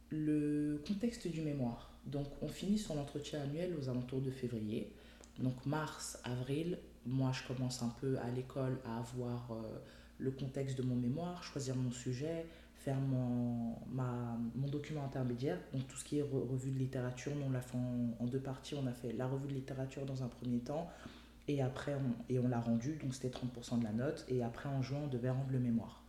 Le 0.10 0.82
contexte 0.88 1.28
du 1.28 1.42
mémoire. 1.42 1.94
Donc 2.06 2.28
on 2.42 2.48
finit 2.48 2.78
son 2.78 2.98
entretien 2.98 3.42
annuel 3.42 3.76
aux 3.80 3.90
alentours 3.90 4.22
de 4.22 4.32
février. 4.32 4.92
Donc 5.40 5.66
mars, 5.66 6.20
avril, 6.24 6.78
moi 7.06 7.32
je 7.34 7.44
commence 7.52 7.82
un 7.84 7.94
peu 8.00 8.18
à 8.20 8.30
l'école 8.30 8.78
à 8.86 9.00
avoir 9.00 9.52
euh, 9.52 9.80
le 10.20 10.32
contexte 10.32 10.78
de 10.78 10.84
mon 10.84 10.96
mémoire, 10.96 11.44
choisir 11.44 11.76
mon 11.76 11.92
sujet, 11.92 12.46
faire 12.76 13.00
mon, 13.00 13.76
ma, 13.92 14.38
mon 14.56 14.68
document 14.68 15.04
intermédiaire. 15.06 15.58
Donc 15.74 15.88
tout 15.88 15.98
ce 15.98 16.04
qui 16.06 16.20
est 16.20 16.24
re- 16.24 16.48
revue 16.50 16.72
de 16.72 16.80
littérature, 16.80 17.32
on 17.46 17.50
l'a 17.52 17.62
fait 17.62 17.78
en, 17.78 18.26
deux 18.26 18.40
parties. 18.40 18.76
On 18.76 18.86
a 18.88 18.92
fait 18.94 19.14
la 19.14 19.28
revue 19.28 19.48
de 19.48 19.54
littérature 19.54 20.06
dans 20.06 20.24
un 20.24 20.28
premier 20.28 20.60
temps 20.60 20.90
et 21.48 21.62
après 21.62 21.96
on, 21.96 22.36
on 22.44 22.48
l'a 22.48 22.60
rendu, 22.60 22.96
donc 23.02 23.14
c'était 23.16 23.30
30% 23.36 23.80
de 23.80 23.84
la 23.84 23.92
note. 23.92 24.26
Et 24.30 24.44
après 24.44 24.70
en 24.70 24.82
juin, 24.82 25.00
on 25.04 25.08
devait 25.08 25.30
rendre 25.32 25.52
le 25.52 25.60
mémoire. 25.60 26.04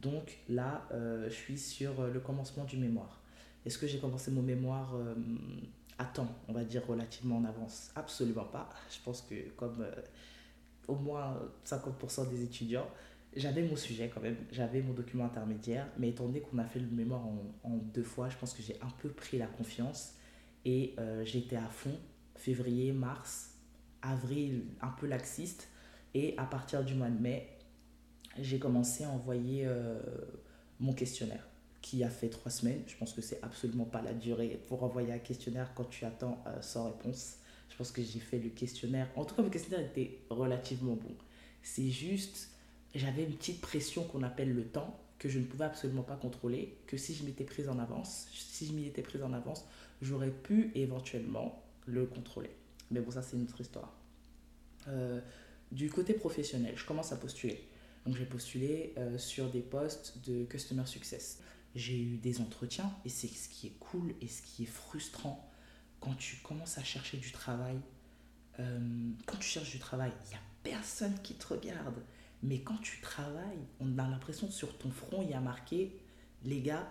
Donc 0.00 0.38
là, 0.48 0.86
euh, 0.92 1.28
je 1.28 1.34
suis 1.34 1.58
sur 1.58 2.00
euh, 2.00 2.10
le 2.12 2.20
commencement 2.20 2.64
du 2.64 2.76
mémoire. 2.78 3.20
Est-ce 3.66 3.76
que 3.78 3.86
j'ai 3.86 3.98
commencé 3.98 4.30
mon 4.30 4.40
mémoire 4.42 4.94
à 5.98 6.04
temps, 6.06 6.28
on 6.46 6.52
va 6.52 6.64
dire 6.64 6.86
relativement 6.86 7.36
en 7.36 7.44
avance? 7.44 7.90
Absolument 7.96 8.44
pas. 8.44 8.70
Je 8.90 8.98
pense 9.04 9.20
que 9.22 9.34
comme 9.56 9.84
au 10.88 10.96
moins 10.96 11.38
50% 11.64 12.28
des 12.30 12.42
étudiants, 12.42 12.86
j'avais 13.36 13.62
mon 13.62 13.76
sujet 13.76 14.10
quand 14.12 14.20
même, 14.20 14.36
j'avais 14.50 14.82
mon 14.82 14.94
document 14.94 15.24
intermédiaire, 15.24 15.86
mais 15.98 16.08
étant 16.08 16.26
donné 16.26 16.40
qu'on 16.40 16.58
a 16.58 16.64
fait 16.64 16.80
le 16.80 16.88
mémoire 16.88 17.22
en, 17.62 17.76
deux 17.94 18.02
fois, 18.02 18.28
je 18.28 18.36
pense 18.36 18.54
que 18.54 18.62
j'ai 18.62 18.76
un 18.82 18.90
peu 19.00 19.10
pris 19.10 19.38
la 19.38 19.46
confiance. 19.46 20.14
Et 20.64 20.94
euh, 20.98 21.24
j'étais 21.24 21.56
à 21.56 21.68
fond, 21.68 21.96
février, 22.36 22.92
mars, 22.92 23.54
avril, 24.02 24.64
un 24.80 24.88
peu 24.88 25.06
laxiste, 25.06 25.68
et 26.14 26.34
à 26.36 26.44
partir 26.44 26.84
du 26.84 26.94
mois 26.94 27.10
de 27.10 27.20
mai, 27.20 27.48
j'ai 28.38 28.58
commencé 28.58 29.04
à 29.04 29.10
envoyer 29.10 29.64
euh, 29.66 30.00
mon 30.80 30.92
questionnaire 30.92 31.46
qui 31.80 32.02
a 32.04 32.10
fait 32.10 32.28
trois 32.28 32.50
semaines. 32.50 32.82
Je 32.86 32.96
pense 32.96 33.12
que 33.12 33.20
c'est 33.20 33.42
absolument 33.42 33.84
pas 33.84 34.02
la 34.02 34.12
durée 34.12 34.60
pour 34.68 34.82
envoyer 34.82 35.12
un 35.12 35.18
questionnaire 35.18 35.72
quand 35.74 35.84
tu 35.84 36.04
attends 36.04 36.42
euh, 36.46 36.60
sans 36.60 36.86
réponse. 36.86 37.36
Je 37.70 37.76
pense 37.76 37.90
que 37.90 38.02
j'ai 38.02 38.18
fait 38.20 38.38
le 38.38 38.50
questionnaire. 38.50 39.08
En 39.16 39.24
tout 39.24 39.34
cas, 39.34 39.42
le 39.42 39.50
questionnaire 39.50 39.84
était 39.84 40.18
relativement 40.30 40.94
bon. 40.94 41.14
C'est 41.62 41.90
juste, 41.90 42.50
j'avais 42.94 43.24
une 43.24 43.34
petite 43.34 43.60
pression 43.60 44.04
qu'on 44.04 44.22
appelle 44.22 44.52
le 44.52 44.64
temps, 44.64 44.98
que 45.18 45.28
je 45.28 45.38
ne 45.38 45.44
pouvais 45.44 45.64
absolument 45.64 46.02
pas 46.02 46.16
contrôler, 46.16 46.76
que 46.86 46.96
si 46.96 47.14
je 47.14 47.24
m'étais 47.24 47.44
prise 47.44 47.68
en 47.68 47.78
avance, 47.78 48.28
si 48.32 48.66
je 48.66 48.72
m'y 48.72 48.86
étais 48.86 49.02
prise 49.02 49.22
en 49.22 49.32
avance, 49.32 49.64
j'aurais 50.00 50.30
pu 50.30 50.70
éventuellement 50.74 51.62
le 51.86 52.06
contrôler. 52.06 52.50
Mais 52.90 53.00
bon, 53.00 53.10
ça 53.10 53.22
c'est 53.22 53.36
une 53.36 53.42
autre 53.42 53.60
histoire. 53.60 53.92
Euh, 54.86 55.20
du 55.72 55.90
côté 55.90 56.14
professionnel, 56.14 56.74
je 56.76 56.84
commence 56.86 57.12
à 57.12 57.16
postuler. 57.16 57.68
Donc 58.06 58.16
j'ai 58.16 58.24
postulé 58.24 58.94
euh, 58.96 59.18
sur 59.18 59.50
des 59.50 59.60
postes 59.60 60.18
de 60.26 60.44
Customer 60.44 60.86
Success. 60.86 61.40
J'ai 61.74 62.00
eu 62.00 62.16
des 62.16 62.40
entretiens 62.40 62.90
et 63.04 63.08
c'est 63.08 63.28
ce 63.28 63.48
qui 63.48 63.66
est 63.66 63.76
cool 63.78 64.14
et 64.22 64.28
ce 64.28 64.40
qui 64.42 64.62
est 64.62 64.66
frustrant 64.66 65.47
quand 66.00 66.14
tu 66.14 66.36
commences 66.36 66.78
à 66.78 66.84
chercher 66.84 67.16
du 67.16 67.32
travail. 67.32 67.78
Euh, 68.60 69.10
quand 69.26 69.36
tu 69.36 69.48
cherches 69.48 69.70
du 69.70 69.78
travail, 69.78 70.12
il 70.24 70.28
n'y 70.28 70.34
a 70.34 70.40
personne 70.62 71.14
qui 71.22 71.34
te 71.34 71.46
regarde. 71.46 72.02
Mais 72.42 72.60
quand 72.60 72.78
tu 72.78 73.00
travailles, 73.00 73.66
on 73.80 73.98
a 73.98 74.08
l'impression 74.08 74.50
sur 74.50 74.76
ton 74.78 74.90
front, 74.90 75.22
il 75.22 75.30
y 75.30 75.34
a 75.34 75.40
marqué, 75.40 76.00
les 76.44 76.60
gars, 76.60 76.88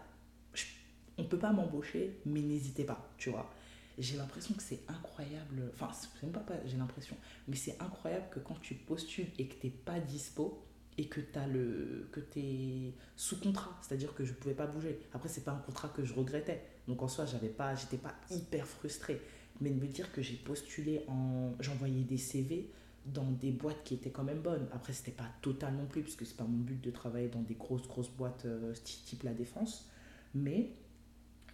on 1.18 1.24
ne 1.24 1.28
peut 1.28 1.40
pas 1.40 1.52
m'embaucher, 1.52 2.20
mais 2.26 2.42
n'hésitez 2.42 2.84
pas, 2.84 3.10
tu 3.18 3.30
vois. 3.30 3.52
J'ai 3.98 4.18
l'impression 4.18 4.54
que 4.54 4.62
c'est 4.62 4.82
incroyable, 4.88 5.72
enfin, 5.74 5.92
c'est 5.94 6.22
même 6.22 6.32
pas, 6.32 6.42
pas 6.42 6.54
j'ai 6.66 6.78
l'impression, 6.78 7.16
mais 7.48 7.56
c'est 7.56 7.82
incroyable 7.82 8.28
que 8.30 8.40
quand 8.40 8.60
tu 8.62 8.76
postules 8.76 9.30
et 9.40 9.48
que 9.48 9.56
tu 9.60 9.68
n'es 9.68 9.72
pas 9.72 10.00
dispo, 10.00 10.64
et 10.98 11.08
que 11.08 11.20
tu 11.22 12.40
es 12.40 12.94
sous 13.16 13.40
contrat, 13.40 13.78
c'est-à-dire 13.82 14.14
que 14.16 14.26
je 14.26 14.32
ne 14.32 14.36
pouvais 14.36 14.56
pas 14.56 14.66
bouger. 14.66 15.00
Après, 15.14 15.30
c'est 15.30 15.44
pas 15.44 15.52
un 15.52 15.60
contrat 15.60 15.90
que 15.90 16.04
je 16.04 16.14
regrettais. 16.14 16.64
Donc 16.88 17.02
en 17.04 17.08
soi, 17.08 17.26
j'avais 17.26 17.50
pas, 17.50 17.76
j'étais 17.76 17.98
pas 17.98 18.16
hyper 18.32 18.66
frustrée. 18.66 19.22
Mais 19.62 19.70
de 19.70 19.80
me 19.80 19.88
dire 19.88 20.12
que 20.12 20.22
j'ai 20.22 20.36
postulé 20.36 21.04
en. 21.08 21.54
J'envoyais 21.60 22.04
des 22.04 22.18
CV 22.18 22.72
dans 23.06 23.32
des 23.32 23.52
boîtes 23.52 23.84
qui 23.84 23.94
étaient 23.94 24.10
quand 24.10 24.24
même 24.24 24.42
bonnes. 24.42 24.68
Après, 24.74 24.94
c'était 24.94 25.12
pas 25.12 25.30
total 25.42 25.76
non 25.76 25.86
plus, 25.86 26.02
puisque 26.02 26.26
c'est 26.26 26.38
pas 26.38 26.44
mon 26.44 26.58
but 26.58 26.80
de 26.82 26.92
travailler 26.92 27.30
dans 27.30 27.42
des 27.42 27.56
grosses, 27.56 27.88
grosses 27.88 28.10
boîtes 28.10 28.46
euh, 28.46 28.74
type 28.84 29.24
La 29.24 29.34
Défense. 29.34 29.90
Mais, 30.36 30.72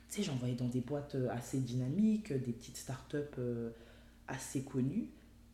tu 0.09 0.17
sais, 0.17 0.23
j'envoyais 0.23 0.55
dans 0.55 0.67
des 0.67 0.81
boîtes 0.81 1.15
euh, 1.15 1.29
assez 1.29 1.59
dynamiques, 1.59 2.33
des 2.33 2.51
petites 2.51 2.77
startups 2.77 3.17
euh, 3.37 3.69
assez 4.27 4.63
connues. 4.63 5.09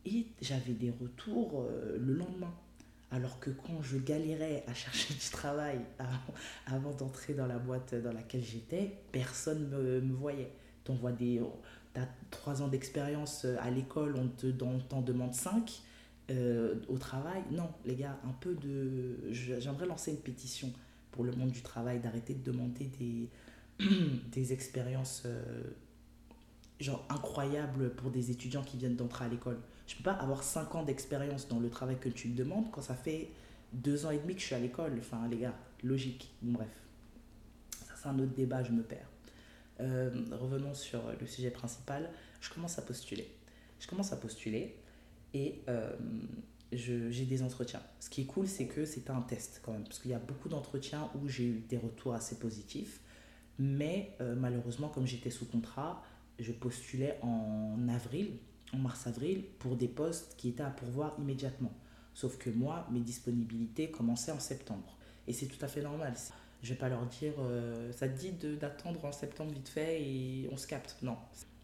Et 0.06 0.26
j'avais 0.40 0.72
des 0.72 0.90
retours 0.90 1.62
euh, 1.62 1.98
le 1.98 2.14
lendemain. 2.14 2.52
Alors 3.12 3.40
que 3.40 3.50
quand 3.50 3.82
je 3.82 3.98
galérais 3.98 4.64
à 4.68 4.74
chercher 4.74 5.14
du 5.20 5.30
travail 5.30 5.80
avant 6.66 6.92
d'entrer 6.92 7.34
dans 7.34 7.46
la 7.46 7.58
boîte 7.58 7.94
dans 7.94 8.12
laquelle 8.12 8.44
j'étais, 8.44 8.98
personne 9.12 9.70
ne 9.70 10.00
me, 10.00 10.14
voyait. 10.14 10.52
Tu 10.84 10.92
des. 11.18 11.40
as 11.94 12.08
trois 12.30 12.62
ans 12.62 12.68
d'expérience 12.68 13.44
à 13.44 13.70
l'école, 13.70 14.16
on 14.16 14.78
t'en 14.80 15.02
demande 15.02 15.34
cinq. 15.34 15.82
Euh, 16.30 16.76
au 16.88 16.96
travail, 16.96 17.42
non, 17.50 17.68
les 17.84 17.96
gars, 17.96 18.18
un 18.24 18.32
peu 18.32 18.54
de. 18.54 19.32
J'aimerais 19.32 19.86
lancer 19.86 20.12
une 20.12 20.18
pétition 20.18 20.72
pour 21.10 21.24
le 21.24 21.32
monde 21.32 21.50
du 21.50 21.62
travail, 21.62 21.98
d'arrêter 21.98 22.34
de 22.34 22.42
demander 22.42 22.90
des, 22.98 23.28
des 24.32 24.52
expériences 24.52 25.24
euh, 25.26 25.64
genre 26.78 27.04
incroyables 27.08 27.90
pour 27.94 28.10
des 28.10 28.30
étudiants 28.30 28.62
qui 28.62 28.76
viennent 28.76 28.96
d'entrer 28.96 29.24
à 29.24 29.28
l'école. 29.28 29.58
Je 29.90 29.96
peux 29.96 30.04
pas 30.04 30.12
avoir 30.12 30.44
5 30.44 30.72
ans 30.76 30.82
d'expérience 30.84 31.48
dans 31.48 31.58
le 31.58 31.68
travail 31.68 31.98
que 31.98 32.08
tu 32.08 32.28
me 32.28 32.36
demandes 32.36 32.70
quand 32.70 32.80
ça 32.80 32.94
fait 32.94 33.28
2 33.72 34.06
ans 34.06 34.10
et 34.10 34.18
demi 34.18 34.36
que 34.36 34.40
je 34.40 34.46
suis 34.46 34.54
à 34.54 34.60
l'école. 34.60 34.96
Enfin, 35.00 35.26
les 35.28 35.38
gars, 35.38 35.54
logique. 35.82 36.32
bref, 36.42 36.68
ça 37.72 37.94
c'est 38.00 38.08
un 38.08 38.16
autre 38.20 38.32
débat, 38.32 38.62
je 38.62 38.70
me 38.70 38.84
perds. 38.84 39.08
Euh, 39.80 40.10
revenons 40.30 40.74
sur 40.74 41.02
le 41.20 41.26
sujet 41.26 41.50
principal. 41.50 42.08
Je 42.40 42.50
commence 42.50 42.78
à 42.78 42.82
postuler. 42.82 43.34
Je 43.80 43.88
commence 43.88 44.12
à 44.12 44.16
postuler 44.16 44.76
et 45.34 45.60
euh, 45.68 45.90
j'ai 46.70 47.24
des 47.24 47.42
entretiens. 47.42 47.82
Ce 47.98 48.08
qui 48.08 48.20
est 48.20 48.26
cool, 48.26 48.46
c'est 48.46 48.68
que 48.68 48.84
c'est 48.84 49.10
un 49.10 49.22
test 49.22 49.60
quand 49.64 49.72
même, 49.72 49.82
parce 49.82 49.98
qu'il 49.98 50.12
y 50.12 50.14
a 50.14 50.20
beaucoup 50.20 50.48
d'entretiens 50.48 51.10
où 51.20 51.28
j'ai 51.28 51.46
eu 51.46 51.64
des 51.68 51.78
retours 51.78 52.14
assez 52.14 52.38
positifs, 52.38 53.00
mais 53.58 54.14
euh, 54.20 54.36
malheureusement, 54.36 54.88
comme 54.88 55.08
j'étais 55.08 55.30
sous 55.30 55.46
contrat, 55.46 56.04
je 56.38 56.52
postulais 56.52 57.18
en 57.22 57.88
avril, 57.88 58.36
en 58.72 58.78
mars-avril, 58.78 59.44
pour 59.58 59.76
des 59.76 59.88
postes 59.88 60.34
qui 60.36 60.48
étaient 60.48 60.62
à 60.62 60.70
pourvoir 60.70 61.14
immédiatement. 61.18 61.72
Sauf 62.14 62.38
que 62.38 62.50
moi, 62.50 62.86
mes 62.90 63.00
disponibilités 63.00 63.90
commençaient 63.90 64.32
en 64.32 64.40
septembre. 64.40 64.96
Et 65.26 65.32
c'est 65.32 65.46
tout 65.46 65.64
à 65.64 65.68
fait 65.68 65.82
normal. 65.82 66.14
Je 66.62 66.70
vais 66.70 66.78
pas 66.78 66.88
leur 66.88 67.06
dire, 67.06 67.32
euh, 67.38 67.92
ça 67.92 68.08
te 68.08 68.18
dit 68.18 68.32
d'attendre 68.58 69.04
en 69.04 69.12
septembre 69.12 69.52
vite 69.52 69.68
fait 69.68 70.02
et 70.02 70.48
on 70.52 70.56
se 70.56 70.66
capte. 70.66 70.96
Non, 71.02 71.16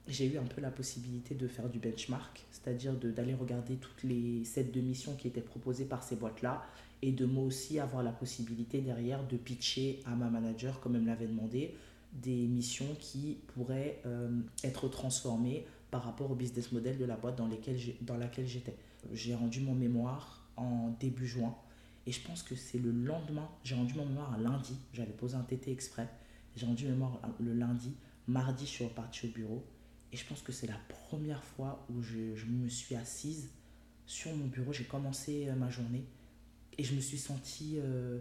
j'ai 0.09 0.27
eu 0.27 0.39
un 0.39 0.45
peu 0.45 0.61
la 0.61 0.71
possibilité 0.71 1.35
de 1.35 1.47
faire 1.49 1.69
du 1.69 1.79
benchmark, 1.79 2.47
c'est-à-dire 2.51 2.95
d'aller 2.95 3.35
regarder 3.35 3.77
toutes 3.77 4.03
les 4.05 4.45
sets 4.45 4.65
de 4.65 4.81
missions 4.81 5.15
qui 5.17 5.29
étaient 5.29 5.41
proposées 5.41 5.85
par 5.85 6.03
ces 6.03 6.17
boîtes-là 6.17 6.65
et 7.03 7.13
de 7.13 7.27
moi 7.27 7.45
aussi 7.45 7.79
avoir 7.79 8.03
la 8.03 8.13
possibilité 8.13 8.81
derrière 8.81 9.27
de 9.27 9.37
pitcher 9.37 10.01
à 10.07 10.15
ma 10.15 10.31
manager, 10.31 10.81
comme 10.81 10.95
elle 10.95 11.03
me 11.03 11.09
l'avait 11.09 11.27
demandé, 11.27 11.75
des 12.13 12.47
missions 12.47 12.97
qui 12.99 13.39
pourraient 13.49 14.01
euh, 14.07 14.31
être 14.65 14.89
transformées 14.89 15.67
par 15.91 16.05
rapport 16.05 16.31
au 16.31 16.35
business 16.35 16.73
model 16.73 16.99
de 16.99 17.05
la 17.05 17.17
boîte 17.17 17.37
dans, 17.37 17.49
dans 18.03 18.17
laquelle 18.17 18.47
j'étais. 18.47 18.77
J'ai 19.13 19.35
rendu 19.35 19.61
mon 19.61 19.75
mémoire 19.75 20.49
en 20.57 20.91
début 21.01 21.27
juin 21.27 21.55
et 22.07 22.13
je 22.13 22.21
pense 22.21 22.43
que 22.43 22.55
c'est 22.55 22.79
le 22.79 22.91
lendemain, 22.91 23.49
j'ai 23.65 23.75
rendu 23.75 23.95
mon 23.95 24.07
mémoire 24.07 24.33
un 24.33 24.39
lundi, 24.39 24.77
j'avais 24.93 25.13
posé 25.13 25.37
un 25.37 25.43
TT 25.43 25.71
exprès, 25.71 26.09
j'ai 26.55 26.67
rendu 26.67 26.85
mon 26.85 26.93
mémoire 26.93 27.21
le 27.41 27.53
lundi, 27.53 27.95
mardi 28.27 28.65
je 28.65 28.71
suis 28.71 28.85
reparti 28.85 29.27
au 29.27 29.31
bureau 29.31 29.65
et 30.13 30.17
je 30.17 30.25
pense 30.25 30.43
que 30.43 30.53
c'est 30.53 30.67
la 30.67 30.79
première 30.89 31.43
fois 31.43 31.85
où 31.91 32.01
je, 32.01 32.35
je, 32.37 32.47
me 32.47 32.69
suis 32.69 32.95
assise 32.95 33.51
sur 34.07 34.35
mon 34.35 34.47
bureau. 34.47 34.73
J'ai 34.73 34.85
commencé 34.85 35.49
euh, 35.49 35.55
ma 35.55 35.69
journée 35.69 36.05
et 36.79 36.85
je 36.85 36.95
me 36.95 37.01
suis 37.01 37.19
sentie 37.19 37.75
euh, 37.79 38.21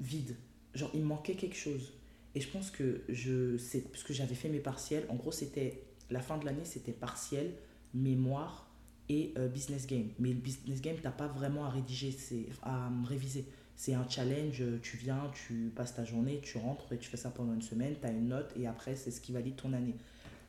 vide. 0.00 0.36
Genre, 0.74 0.90
il 0.94 1.04
manquait 1.04 1.34
quelque 1.34 1.56
chose. 1.56 1.94
Et 2.34 2.40
je 2.40 2.48
pense 2.48 2.70
que 2.70 3.02
je. 3.08 3.56
Parce 3.88 4.04
que 4.04 4.12
j'avais 4.12 4.34
fait 4.34 4.48
mes 4.48 4.60
partiels. 4.60 5.06
En 5.08 5.16
gros, 5.16 5.32
c'était. 5.32 5.82
La 6.10 6.20
fin 6.20 6.38
de 6.38 6.44
l'année, 6.44 6.64
c'était 6.64 6.92
partiel, 6.92 7.52
mémoire 7.94 8.68
et 9.08 9.32
euh, 9.38 9.48
business 9.48 9.86
game. 9.86 10.08
Mais 10.18 10.30
le 10.30 10.40
business 10.40 10.80
game, 10.80 10.96
tu 10.96 11.02
n'as 11.02 11.10
pas 11.10 11.28
vraiment 11.28 11.64
à 11.64 11.70
rédiger, 11.70 12.10
c'est 12.12 12.46
à 12.62 12.90
réviser. 13.06 13.46
C'est 13.76 13.94
un 13.94 14.06
challenge, 14.08 14.62
tu 14.82 14.96
viens, 14.98 15.30
tu 15.32 15.72
passes 15.74 15.94
ta 15.94 16.04
journée, 16.04 16.40
tu 16.42 16.58
rentres 16.58 16.92
et 16.92 16.98
tu 16.98 17.08
fais 17.08 17.16
ça 17.16 17.30
pendant 17.30 17.54
une 17.54 17.62
semaine, 17.62 17.94
tu 17.98 18.06
as 18.06 18.10
une 18.10 18.28
note 18.28 18.52
et 18.56 18.66
après, 18.66 18.94
c'est 18.94 19.10
ce 19.10 19.20
qui 19.20 19.32
valide 19.32 19.56
ton 19.56 19.72
année. 19.72 19.94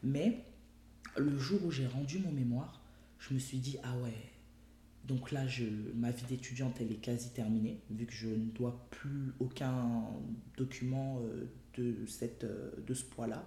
Mais 0.03 0.43
le 1.15 1.37
jour 1.37 1.63
où 1.63 1.71
j'ai 1.71 1.87
rendu 1.87 2.19
mon 2.19 2.31
mémoire, 2.31 2.81
je 3.19 3.33
me 3.33 3.39
suis 3.39 3.59
dit, 3.59 3.77
ah 3.83 3.95
ouais, 4.03 4.13
donc 5.05 5.31
là, 5.31 5.47
je, 5.47 5.65
ma 5.95 6.11
vie 6.11 6.25
d'étudiante, 6.25 6.77
elle 6.79 6.91
est 6.91 7.01
quasi 7.01 7.31
terminée, 7.31 7.79
vu 7.89 8.05
que 8.05 8.13
je 8.13 8.27
ne 8.27 8.51
dois 8.51 8.87
plus 8.91 9.33
aucun 9.39 10.05
document 10.57 11.19
euh, 11.21 11.49
de, 11.75 12.05
cette, 12.05 12.43
euh, 12.43 12.71
de 12.85 12.93
ce 12.93 13.03
poids-là. 13.05 13.43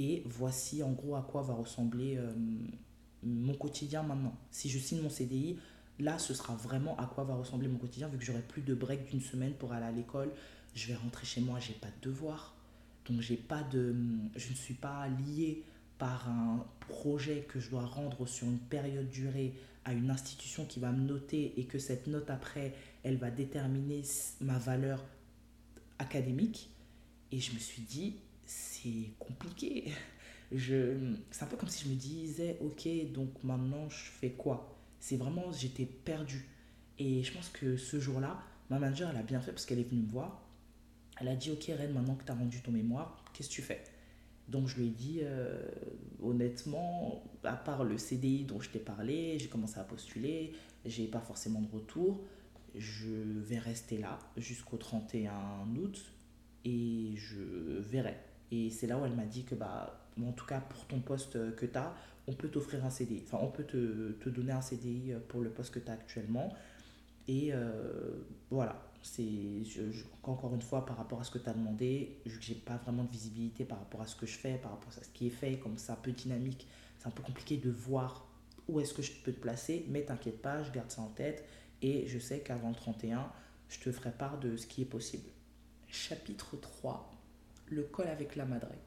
Et 0.00 0.22
voici 0.24 0.82
en 0.82 0.92
gros 0.92 1.14
à 1.14 1.20
quoi 1.20 1.42
va 1.42 1.52
ressembler 1.52 2.16
euh, 2.16 2.32
mon 3.22 3.52
quotidien 3.52 4.02
maintenant. 4.02 4.34
Si 4.50 4.70
je 4.70 4.78
signe 4.78 5.02
mon 5.02 5.10
CDI, 5.10 5.58
là, 5.98 6.18
ce 6.18 6.32
sera 6.32 6.54
vraiment 6.54 6.96
à 6.96 7.04
quoi 7.04 7.24
va 7.24 7.34
ressembler 7.34 7.68
mon 7.68 7.76
quotidien, 7.76 8.08
vu 8.08 8.16
que 8.16 8.24
j'aurai 8.24 8.40
plus 8.40 8.62
de 8.62 8.74
break 8.74 9.10
d'une 9.10 9.20
semaine 9.20 9.52
pour 9.52 9.74
aller 9.74 9.84
à 9.84 9.92
l'école. 9.92 10.30
Je 10.74 10.86
vais 10.86 10.94
rentrer 10.94 11.26
chez 11.26 11.42
moi, 11.42 11.58
j'ai 11.60 11.74
pas 11.74 11.88
de 11.88 12.08
devoirs. 12.08 12.56
Donc 13.06 13.20
j'ai 13.20 13.36
pas 13.36 13.62
de, 13.62 13.94
je 14.36 14.50
ne 14.50 14.54
suis 14.54 14.72
pas 14.72 15.06
lié 15.08 15.64
par 15.98 16.30
un 16.30 16.64
projet 16.88 17.46
que 17.46 17.60
je 17.60 17.68
dois 17.68 17.84
rendre 17.84 18.26
sur 18.26 18.46
une 18.46 18.58
période 18.58 19.10
durée 19.10 19.52
à 19.84 19.92
une 19.92 20.10
institution 20.10 20.64
qui 20.64 20.80
va 20.80 20.92
me 20.92 21.04
noter 21.04 21.52
et 21.60 21.64
que 21.64 21.78
cette 21.78 22.06
note 22.06 22.30
après, 22.30 22.74
elle 23.02 23.18
va 23.18 23.30
déterminer 23.30 24.02
ma 24.40 24.56
valeur 24.56 25.04
académique. 25.98 26.70
Et 27.32 27.38
je 27.38 27.52
me 27.52 27.58
suis 27.58 27.82
dit, 27.82 28.16
c'est 28.50 29.12
compliqué. 29.18 29.92
Je, 30.50 31.14
c'est 31.30 31.44
un 31.44 31.46
peu 31.46 31.56
comme 31.56 31.68
si 31.68 31.84
je 31.84 31.90
me 31.90 31.94
disais, 31.94 32.58
ok, 32.60 33.12
donc 33.12 33.44
maintenant 33.44 33.88
je 33.88 34.10
fais 34.10 34.30
quoi? 34.30 34.76
C'est 34.98 35.16
vraiment, 35.16 35.52
j'étais 35.52 35.86
perdu. 35.86 36.48
Et 36.98 37.22
je 37.22 37.32
pense 37.32 37.48
que 37.48 37.76
ce 37.76 38.00
jour-là, 38.00 38.42
ma 38.68 38.80
manager, 38.80 39.08
elle 39.10 39.16
a 39.16 39.22
bien 39.22 39.40
fait 39.40 39.52
parce 39.52 39.64
qu'elle 39.64 39.78
est 39.78 39.88
venue 39.88 40.02
me 40.02 40.10
voir. 40.10 40.42
Elle 41.20 41.28
a 41.28 41.36
dit, 41.36 41.52
ok, 41.52 41.70
Ren, 41.78 41.92
maintenant 41.92 42.16
que 42.16 42.24
tu 42.24 42.32
as 42.32 42.34
rendu 42.34 42.60
ton 42.60 42.72
mémoire, 42.72 43.24
qu'est-ce 43.32 43.48
que 43.48 43.54
tu 43.54 43.62
fais? 43.62 43.84
Donc 44.48 44.66
je 44.66 44.78
lui 44.78 44.88
ai 44.88 44.90
dit, 44.90 45.20
euh, 45.22 45.62
honnêtement, 46.20 47.22
à 47.44 47.54
part 47.54 47.84
le 47.84 47.98
CDI 47.98 48.44
dont 48.44 48.60
je 48.60 48.70
t'ai 48.70 48.80
parlé, 48.80 49.38
j'ai 49.38 49.48
commencé 49.48 49.78
à 49.78 49.84
postuler, 49.84 50.54
j'ai 50.84 51.06
pas 51.06 51.20
forcément 51.20 51.60
de 51.60 51.70
retour. 51.70 52.20
Je 52.74 53.08
vais 53.08 53.58
rester 53.58 53.98
là 53.98 54.18
jusqu'au 54.36 54.76
31 54.76 55.68
août 55.76 56.02
et 56.64 57.12
je 57.16 57.38
verrai. 57.78 58.16
Et 58.50 58.70
c'est 58.70 58.86
là 58.86 58.98
où 58.98 59.04
elle 59.04 59.14
m'a 59.14 59.24
dit 59.24 59.44
que, 59.44 59.54
bah, 59.54 60.08
en 60.20 60.32
tout 60.32 60.46
cas, 60.46 60.60
pour 60.60 60.84
ton 60.86 61.00
poste 61.00 61.54
que 61.56 61.66
tu 61.66 61.78
as, 61.78 61.94
on 62.26 62.32
peut 62.32 62.48
t'offrir 62.48 62.84
un 62.84 62.90
CDI. 62.90 63.22
Enfin, 63.24 63.38
on 63.42 63.50
peut 63.50 63.64
te, 63.64 64.12
te, 64.12 64.28
donner 64.28 64.52
un 64.52 64.60
CDI 64.60 65.14
pour 65.28 65.40
le 65.40 65.50
poste 65.50 65.72
que 65.74 65.78
tu 65.78 65.90
as 65.90 65.94
actuellement. 65.94 66.52
Et 67.28 67.50
euh, 67.52 68.24
voilà, 68.50 68.90
encore 70.24 70.54
une 70.54 70.62
fois 70.62 70.84
par 70.84 70.96
rapport 70.96 71.20
à 71.20 71.24
ce 71.24 71.30
que 71.30 71.38
tu 71.38 71.48
as 71.48 71.52
demandé 71.52 72.18
que 72.24 72.30
j'ai 72.40 72.54
pas 72.54 72.76
vraiment 72.76 73.04
de 73.04 73.10
visibilité 73.10 73.64
par 73.64 73.78
rapport 73.78 74.02
à 74.02 74.06
ce 74.06 74.16
que 74.16 74.26
je 74.26 74.36
fais 74.36 74.58
par 74.58 74.72
rapport 74.72 74.90
à 74.90 75.02
ce 75.02 75.08
qui 75.10 75.26
est 75.26 75.30
fait 75.30 75.58
comme 75.58 75.78
c'est 75.78 75.92
un 75.92 75.96
peu 75.96 76.12
dynamique. 76.12 76.66
C'est 76.98 77.08
un 77.08 77.12
peu 77.12 77.22
compliqué 77.22 77.56
de 77.56 77.70
voir 77.70 78.26
où 78.68 78.80
est-ce 78.80 78.92
que 78.92 79.02
je 79.02 79.12
peux 79.24 79.32
te 79.32 79.40
placer 79.40 79.86
mais 79.88 80.02
t'inquiète 80.02 80.42
pas 80.42 80.62
je 80.62 80.70
garde 80.70 80.90
ça 80.90 81.02
en 81.02 81.08
tête. 81.08 81.44
Et 81.82 82.06
je 82.08 82.18
sais 82.18 82.40
qu'avant 82.40 82.68
le 82.68 82.74
31 82.74 83.30
je 83.68 83.78
te 83.78 83.92
ferai 83.92 84.10
part 84.10 84.38
de 84.38 84.56
ce 84.56 84.66
qui 84.66 84.82
est 84.82 84.86
possible. 84.86 85.28
Chapitre 85.88 86.56
3 86.56 87.10
le 87.70 87.82
col 87.84 88.08
avec 88.08 88.36
la 88.36 88.44
madrée 88.44 88.78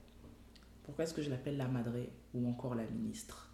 pourquoi 0.83 1.05
est-ce 1.05 1.13
que 1.13 1.21
je 1.21 1.29
l'appelle 1.29 1.57
la 1.57 1.67
madrée 1.67 2.11
ou 2.33 2.47
encore 2.47 2.75
la 2.75 2.85
ministre 2.85 3.49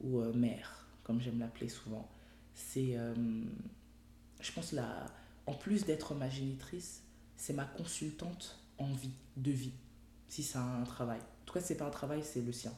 ou 0.00 0.20
euh, 0.20 0.32
mère 0.32 0.86
comme 1.04 1.20
j'aime 1.20 1.38
l'appeler 1.38 1.68
souvent? 1.68 2.10
C'est 2.54 2.96
euh, 2.96 3.14
je 4.40 4.52
pense 4.52 4.72
la 4.72 5.06
en 5.46 5.54
plus 5.54 5.84
d'être 5.84 6.14
ma 6.14 6.28
génitrice, 6.28 7.02
c'est 7.36 7.52
ma 7.52 7.64
consultante 7.64 8.58
en 8.78 8.92
vie, 8.92 9.12
de 9.36 9.50
vie, 9.50 9.72
si 10.28 10.42
c'est 10.42 10.58
un 10.58 10.84
travail. 10.84 11.18
En 11.18 11.44
tout 11.44 11.54
cas, 11.54 11.60
c'est 11.60 11.76
pas 11.76 11.86
un 11.86 11.90
travail, 11.90 12.22
c'est 12.22 12.42
le 12.42 12.52
sien. 12.52 12.72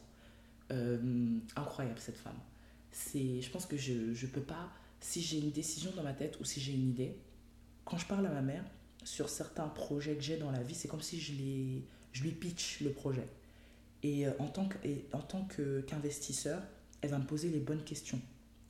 Euh, 0.72 1.38
incroyable 1.56 1.98
cette 1.98 2.16
femme. 2.16 2.38
C'est, 2.90 3.42
je 3.42 3.50
pense 3.50 3.66
que 3.66 3.76
je 3.76 3.92
ne 3.92 4.30
peux 4.30 4.40
pas, 4.40 4.70
si 5.00 5.20
j'ai 5.20 5.38
une 5.40 5.50
décision 5.50 5.90
dans 5.94 6.02
ma 6.02 6.14
tête 6.14 6.40
ou 6.40 6.44
si 6.44 6.58
j'ai 6.58 6.72
une 6.72 6.88
idée, 6.88 7.18
quand 7.84 7.98
je 7.98 8.06
parle 8.06 8.24
à 8.26 8.30
ma 8.30 8.40
mère 8.40 8.64
sur 9.04 9.28
certains 9.28 9.68
projets 9.68 10.16
que 10.16 10.22
j'ai 10.22 10.36
dans 10.36 10.50
la 10.50 10.62
vie, 10.62 10.74
c'est 10.74 10.88
comme 10.88 11.02
si 11.02 11.20
je, 11.20 11.34
les, 11.34 11.84
je 12.12 12.22
lui 12.22 12.32
pitch 12.32 12.80
le 12.80 12.90
projet. 12.90 13.28
Et 14.02 14.26
euh, 14.26 14.32
en 14.38 14.48
tant, 14.48 14.66
que, 14.66 14.76
et 14.86 15.84
qu'investisseur, 15.86 16.62
elle 17.00 17.10
va 17.10 17.18
me 17.18 17.26
poser 17.26 17.48
les 17.50 17.60
bonnes 17.60 17.84
questions. 17.84 18.20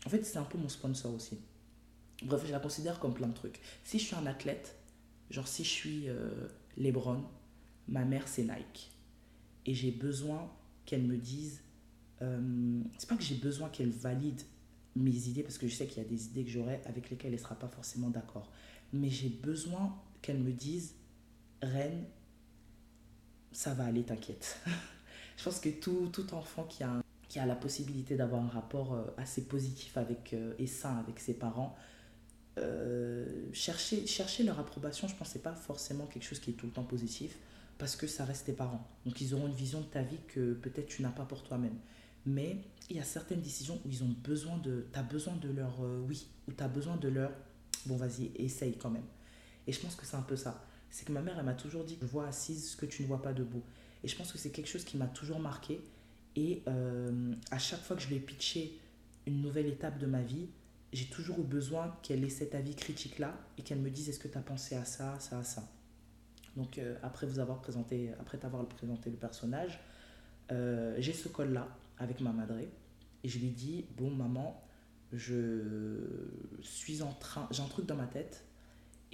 En 0.06 0.10
fait, 0.10 0.24
c'est 0.24 0.38
un 0.38 0.44
peu 0.44 0.58
mon 0.58 0.68
sponsor 0.68 1.14
aussi. 1.14 1.38
Bref, 2.22 2.42
je 2.46 2.52
la 2.52 2.60
considère 2.60 3.00
comme 3.00 3.14
plein 3.14 3.28
de 3.28 3.34
trucs. 3.34 3.60
Si 3.84 3.98
je 3.98 4.04
suis 4.04 4.16
un 4.16 4.26
athlète, 4.26 4.76
genre 5.30 5.48
si 5.48 5.64
je 5.64 5.68
suis 5.68 6.08
euh, 6.08 6.30
Lebron, 6.76 7.24
ma 7.88 8.04
mère 8.04 8.28
c'est 8.28 8.42
Nike. 8.42 8.90
Et 9.66 9.74
j'ai 9.74 9.90
besoin 9.90 10.50
qu'elle 10.84 11.02
me 11.02 11.16
dise. 11.16 11.62
Euh, 12.22 12.80
c'est 12.98 13.08
pas 13.08 13.16
que 13.16 13.22
j'ai 13.22 13.34
besoin 13.34 13.68
qu'elle 13.68 13.90
valide 13.90 14.40
mes 14.96 15.28
idées, 15.28 15.42
parce 15.42 15.58
que 15.58 15.66
je 15.66 15.74
sais 15.74 15.86
qu'il 15.86 16.02
y 16.02 16.06
a 16.06 16.08
des 16.08 16.26
idées 16.26 16.44
que 16.44 16.50
j'aurai 16.50 16.80
avec 16.84 17.10
lesquelles 17.10 17.32
elle 17.32 17.38
ne 17.38 17.42
sera 17.42 17.56
pas 17.56 17.68
forcément 17.68 18.10
d'accord. 18.10 18.50
Mais 18.92 19.08
j'ai 19.10 19.28
besoin 19.28 19.96
qu'elle 20.24 20.38
me 20.38 20.52
dise 20.52 20.94
Reine, 21.62 22.04
ça 23.52 23.74
va 23.74 23.84
aller, 23.84 24.02
t'inquiète. 24.02 24.58
je 25.36 25.44
pense 25.44 25.60
que 25.60 25.68
tout, 25.68 26.08
tout 26.12 26.34
enfant 26.34 26.64
qui 26.64 26.82
a, 26.82 27.02
qui 27.28 27.38
a 27.38 27.46
la 27.46 27.54
possibilité 27.56 28.16
d'avoir 28.16 28.42
un 28.42 28.48
rapport 28.48 28.94
euh, 28.94 29.04
assez 29.16 29.44
positif 29.44 29.96
avec, 29.96 30.34
et 30.58 30.66
sain 30.66 30.98
avec 30.98 31.20
ses 31.20 31.34
parents, 31.34 31.76
euh, 32.58 33.26
chercher, 33.52 34.06
chercher 34.06 34.44
leur 34.44 34.60
approbation, 34.60 35.08
je 35.08 35.16
pense 35.16 35.32
que 35.32 35.38
pas 35.38 35.54
forcément 35.54 36.06
quelque 36.06 36.24
chose 36.24 36.38
qui 36.38 36.50
est 36.50 36.54
tout 36.54 36.66
le 36.66 36.72
temps 36.72 36.84
positif 36.84 37.36
parce 37.78 37.96
que 37.96 38.06
ça 38.06 38.24
reste 38.24 38.46
tes 38.46 38.52
parents. 38.52 38.86
Donc 39.04 39.20
ils 39.20 39.34
auront 39.34 39.48
une 39.48 39.54
vision 39.54 39.80
de 39.80 39.86
ta 39.86 40.02
vie 40.02 40.20
que 40.28 40.54
peut-être 40.54 40.86
tu 40.86 41.02
n'as 41.02 41.10
pas 41.10 41.24
pour 41.24 41.42
toi-même. 41.42 41.76
Mais 42.26 42.58
il 42.90 42.96
y 42.96 43.00
a 43.00 43.04
certaines 43.04 43.40
décisions 43.40 43.80
où 43.84 43.88
ils 43.88 44.04
ont 44.04 44.14
besoin 44.22 44.56
de, 44.58 44.86
tu 44.92 44.98
as 44.98 45.02
besoin 45.02 45.34
de 45.36 45.50
leur 45.50 45.82
euh, 45.82 46.04
oui, 46.08 46.28
ou 46.48 46.52
tu 46.52 46.62
as 46.62 46.68
besoin 46.68 46.96
de 46.96 47.08
leur 47.08 47.32
bon 47.86 47.96
vas-y, 47.96 48.30
essaye 48.36 48.76
quand 48.76 48.90
même. 48.90 49.04
Et 49.66 49.72
je 49.72 49.80
pense 49.80 49.94
que 49.96 50.04
c'est 50.04 50.16
un 50.16 50.22
peu 50.22 50.36
ça. 50.36 50.64
C'est 50.90 51.06
que 51.06 51.12
ma 51.12 51.22
mère, 51.22 51.38
elle 51.38 51.44
m'a 51.44 51.54
toujours 51.54 51.84
dit, 51.84 51.98
je 52.00 52.06
vois 52.06 52.26
assise 52.26 52.70
ce 52.70 52.76
que 52.76 52.86
tu 52.86 53.02
ne 53.02 53.08
vois 53.08 53.22
pas 53.22 53.32
debout. 53.32 53.62
Et 54.02 54.08
je 54.08 54.16
pense 54.16 54.32
que 54.32 54.38
c'est 54.38 54.50
quelque 54.50 54.68
chose 54.68 54.84
qui 54.84 54.96
m'a 54.96 55.06
toujours 55.06 55.40
marqué. 55.40 55.80
Et 56.36 56.62
euh, 56.68 57.34
à 57.50 57.58
chaque 57.58 57.80
fois 57.80 57.96
que 57.96 58.02
je 58.02 58.12
ai 58.14 58.20
pitché 58.20 58.78
une 59.26 59.40
nouvelle 59.40 59.66
étape 59.66 59.98
de 59.98 60.06
ma 60.06 60.22
vie, 60.22 60.48
j'ai 60.92 61.06
toujours 61.06 61.40
eu 61.40 61.44
besoin 61.44 61.96
qu'elle 62.02 62.22
ait 62.22 62.28
cet 62.28 62.54
avis 62.54 62.74
critique-là 62.74 63.34
et 63.58 63.62
qu'elle 63.62 63.80
me 63.80 63.90
dise 63.90 64.08
est-ce 64.08 64.20
que 64.20 64.28
tu 64.28 64.38
as 64.38 64.42
pensé 64.42 64.76
à 64.76 64.84
ça, 64.84 65.18
ça, 65.18 65.42
ça. 65.42 65.68
Donc 66.56 66.78
euh, 66.78 66.96
après 67.02 67.26
vous 67.26 67.40
avoir 67.40 67.60
présenté, 67.60 68.10
après 68.20 68.38
t'avoir 68.38 68.64
présenté 68.66 69.10
le 69.10 69.16
personnage, 69.16 69.80
euh, 70.52 70.94
j'ai 70.98 71.12
ce 71.12 71.28
col-là 71.28 71.68
avec 71.98 72.20
ma 72.20 72.32
madré 72.32 72.68
et 73.24 73.28
je 73.28 73.38
lui 73.38 73.50
dis 73.50 73.86
bon 73.96 74.10
maman, 74.10 74.62
je 75.12 76.28
suis 76.60 77.02
en 77.02 77.12
train, 77.14 77.48
j'ai 77.50 77.62
un 77.62 77.68
truc 77.68 77.86
dans 77.86 77.96
ma 77.96 78.06
tête 78.06 78.44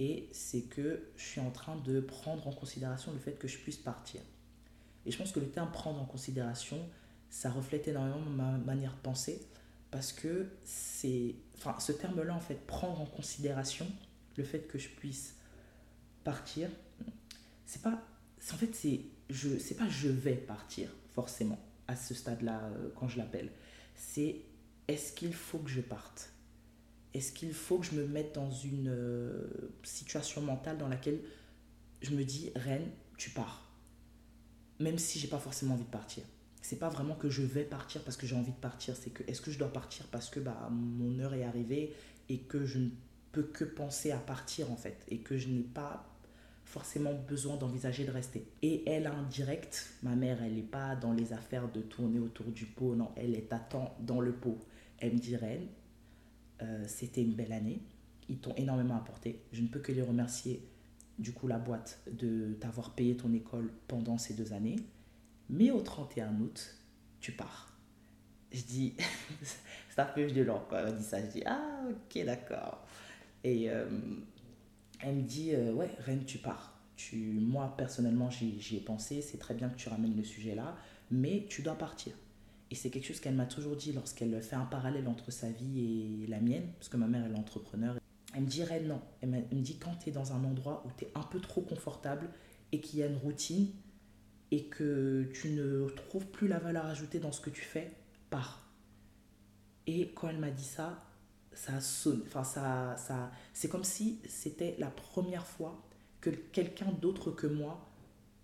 et 0.01 0.27
c'est 0.31 0.63
que 0.63 1.03
je 1.15 1.23
suis 1.23 1.39
en 1.39 1.51
train 1.51 1.75
de 1.75 1.99
prendre 1.99 2.47
en 2.47 2.51
considération 2.51 3.13
le 3.13 3.19
fait 3.19 3.33
que 3.33 3.47
je 3.47 3.59
puisse 3.59 3.77
partir. 3.77 4.19
Et 5.05 5.11
je 5.11 5.17
pense 5.17 5.31
que 5.31 5.39
le 5.39 5.47
terme 5.47 5.69
prendre 5.71 6.01
en 6.01 6.05
considération, 6.05 6.79
ça 7.29 7.51
reflète 7.51 7.87
énormément 7.87 8.19
ma 8.19 8.57
manière 8.57 8.95
de 8.95 9.01
penser 9.01 9.47
parce 9.91 10.11
que 10.11 10.49
c'est 10.63 11.35
enfin 11.55 11.75
ce 11.79 11.91
terme 11.91 12.23
là 12.23 12.33
en 12.33 12.39
fait 12.39 12.65
prendre 12.65 12.99
en 12.99 13.05
considération 13.05 13.85
le 14.37 14.43
fait 14.43 14.61
que 14.61 14.79
je 14.79 14.89
puisse 14.89 15.35
partir 16.23 16.69
c'est 17.65 17.81
pas 17.81 18.01
en 18.53 18.57
fait 18.57 18.73
c'est 18.73 19.01
je 19.29 19.59
c'est 19.59 19.75
pas 19.75 19.87
je 19.89 20.07
vais 20.07 20.35
partir 20.35 20.89
forcément 21.13 21.59
à 21.87 21.95
ce 21.95 22.13
stade 22.13 22.41
là 22.41 22.61
euh, 22.63 22.89
quand 22.95 23.07
je 23.07 23.17
l'appelle 23.17 23.51
c'est 23.95 24.41
est-ce 24.87 25.13
qu'il 25.13 25.33
faut 25.33 25.59
que 25.59 25.69
je 25.69 25.81
parte? 25.81 26.31
Est-ce 27.13 27.31
qu'il 27.31 27.53
faut 27.53 27.77
que 27.79 27.85
je 27.85 27.95
me 27.95 28.07
mette 28.07 28.35
dans 28.35 28.49
une 28.49 28.89
euh, 28.89 29.47
situation 29.83 30.41
mentale 30.41 30.77
dans 30.77 30.87
laquelle 30.87 31.19
je 32.01 32.11
me 32.11 32.23
dis 32.23 32.51
Reine 32.55 32.87
tu 33.17 33.29
pars 33.29 33.69
même 34.79 34.97
si 34.97 35.19
j'ai 35.19 35.27
pas 35.27 35.39
forcément 35.39 35.75
envie 35.75 35.83
de 35.83 35.89
partir 35.89 36.23
c'est 36.61 36.77
pas 36.77 36.89
vraiment 36.89 37.15
que 37.15 37.29
je 37.29 37.41
vais 37.41 37.63
partir 37.63 38.03
parce 38.03 38.17
que 38.17 38.27
j'ai 38.27 38.35
envie 38.35 38.51
de 38.51 38.57
partir, 38.57 38.95
c'est 38.95 39.09
que 39.09 39.23
est-ce 39.27 39.41
que 39.41 39.51
je 39.51 39.57
dois 39.57 39.73
partir 39.73 40.05
parce 40.07 40.29
que 40.29 40.39
bah, 40.39 40.69
mon 40.71 41.19
heure 41.19 41.33
est 41.33 41.43
arrivée 41.43 41.93
et 42.29 42.39
que 42.39 42.65
je 42.65 42.79
ne 42.79 42.89
peux 43.31 43.43
que 43.43 43.65
penser 43.65 44.11
à 44.11 44.17
partir 44.17 44.71
en 44.71 44.75
fait 44.75 45.03
et 45.09 45.19
que 45.19 45.37
je 45.37 45.49
n'ai 45.49 45.63
pas 45.63 46.07
forcément 46.63 47.13
besoin 47.13 47.57
d'envisager 47.57 48.05
de 48.05 48.11
rester. 48.11 48.45
Et 48.61 48.87
elle, 48.89 49.07
indirect, 49.07 49.87
ma 50.03 50.15
mère, 50.15 50.41
elle 50.41 50.53
n'est 50.53 50.61
pas 50.61 50.95
dans 50.95 51.11
les 51.11 51.33
affaires 51.33 51.69
de 51.69 51.81
tourner 51.81 52.19
autour 52.19 52.45
du 52.45 52.65
pot, 52.65 52.95
non, 52.95 53.11
elle 53.17 53.35
est 53.35 53.51
à 53.51 53.59
temps 53.59 53.97
dans 53.99 54.21
le 54.21 54.31
pot. 54.31 54.57
Elle 54.99 55.13
me 55.13 55.19
dit, 55.19 55.35
Reine, 55.35 55.67
euh, 56.61 56.83
c'était 56.87 57.21
une 57.21 57.33
belle 57.33 57.53
année, 57.53 57.81
ils 58.29 58.37
t'ont 58.37 58.55
énormément 58.55 58.95
apporté, 58.95 59.41
je 59.51 59.61
ne 59.61 59.67
peux 59.67 59.79
que 59.79 59.91
les 59.91 60.01
remercier, 60.01 60.65
du 61.19 61.33
coup, 61.33 61.47
la 61.47 61.57
boîte, 61.57 62.01
de 62.11 62.53
t'avoir 62.59 62.95
payé 62.95 63.15
ton 63.15 63.33
école 63.33 63.71
pendant 63.87 64.17
ces 64.17 64.33
deux 64.33 64.53
années. 64.53 64.77
Mais 65.49 65.69
au 65.71 65.81
31 65.81 66.39
août, 66.39 66.77
tu 67.19 67.33
pars. 67.33 67.77
Je 68.51 68.61
dis, 68.63 68.95
c'est 69.89 70.01
un 70.01 70.05
peu 70.05 70.23
violent 70.23 70.65
quand 70.69 70.77
elle 70.77 70.95
dit 70.95 71.03
ça. 71.03 71.21
Je 71.21 71.27
dis, 71.31 71.43
ah 71.45 71.83
ok, 71.89 72.25
d'accord. 72.25 72.85
Et 73.43 73.69
euh, 73.69 73.85
elle 74.99 75.15
me 75.15 75.21
dit, 75.21 75.53
euh, 75.53 75.73
ouais, 75.73 75.89
Reine, 75.99 76.25
tu 76.25 76.37
pars. 76.37 76.79
Tu, 76.95 77.17
moi, 77.17 77.73
personnellement, 77.77 78.29
j'y 78.29 78.77
ai 78.77 78.79
pensé. 78.79 79.21
C'est 79.21 79.37
très 79.37 79.53
bien 79.53 79.69
que 79.69 79.75
tu 79.75 79.89
ramènes 79.89 80.15
le 80.15 80.23
sujet 80.23 80.55
là, 80.55 80.75
mais 81.09 81.45
tu 81.49 81.61
dois 81.61 81.75
partir. 81.75 82.13
Et 82.71 82.75
c'est 82.75 82.89
quelque 82.89 83.05
chose 83.05 83.19
qu'elle 83.19 83.35
m'a 83.35 83.45
toujours 83.45 83.75
dit 83.75 83.91
lorsqu'elle 83.91 84.41
fait 84.41 84.55
un 84.55 84.65
parallèle 84.65 85.07
entre 85.07 85.29
sa 85.29 85.49
vie 85.49 86.23
et 86.23 86.27
la 86.27 86.39
mienne, 86.39 86.71
parce 86.79 86.89
que 86.89 86.97
ma 86.97 87.07
mère, 87.07 87.25
est 87.25 87.37
entrepreneur. 87.37 87.97
Elle 88.33 88.43
me 88.43 88.47
dit, 88.47 88.63
Reine, 88.63 88.87
non. 88.87 89.01
Elle 89.21 89.29
me 89.29 89.61
dit, 89.61 89.77
quand 89.77 89.93
tu 89.95 90.09
es 90.09 90.11
dans 90.11 90.31
un 90.31 90.43
endroit 90.45 90.83
où 90.85 90.89
tu 90.97 91.05
es 91.05 91.11
un 91.13 91.23
peu 91.23 91.39
trop 91.39 91.61
confortable 91.61 92.29
et 92.71 92.79
qu'il 92.79 92.99
y 92.99 93.03
a 93.03 93.07
une 93.07 93.17
routine, 93.17 93.67
et 94.51 94.65
que 94.65 95.29
tu 95.33 95.49
ne 95.49 95.87
trouves 95.89 96.25
plus 96.27 96.47
la 96.47 96.59
valeur 96.59 96.85
ajoutée 96.85 97.19
dans 97.19 97.31
ce 97.31 97.39
que 97.39 97.49
tu 97.49 97.61
fais, 97.61 97.91
pars. 98.29 98.69
Et 99.87 100.11
quand 100.13 100.29
elle 100.29 100.39
m'a 100.39 100.51
dit 100.51 100.63
ça, 100.63 101.03
ça 101.53 101.79
sonne. 101.79 102.21
Enfin, 102.27 102.43
ça, 102.43 102.95
ça, 102.97 103.31
c'est 103.53 103.69
comme 103.69 103.85
si 103.85 104.19
c'était 104.27 104.75
la 104.77 104.89
première 104.89 105.47
fois 105.47 105.81
que 106.19 106.29
quelqu'un 106.29 106.91
d'autre 107.01 107.31
que 107.31 107.47
moi 107.47 107.89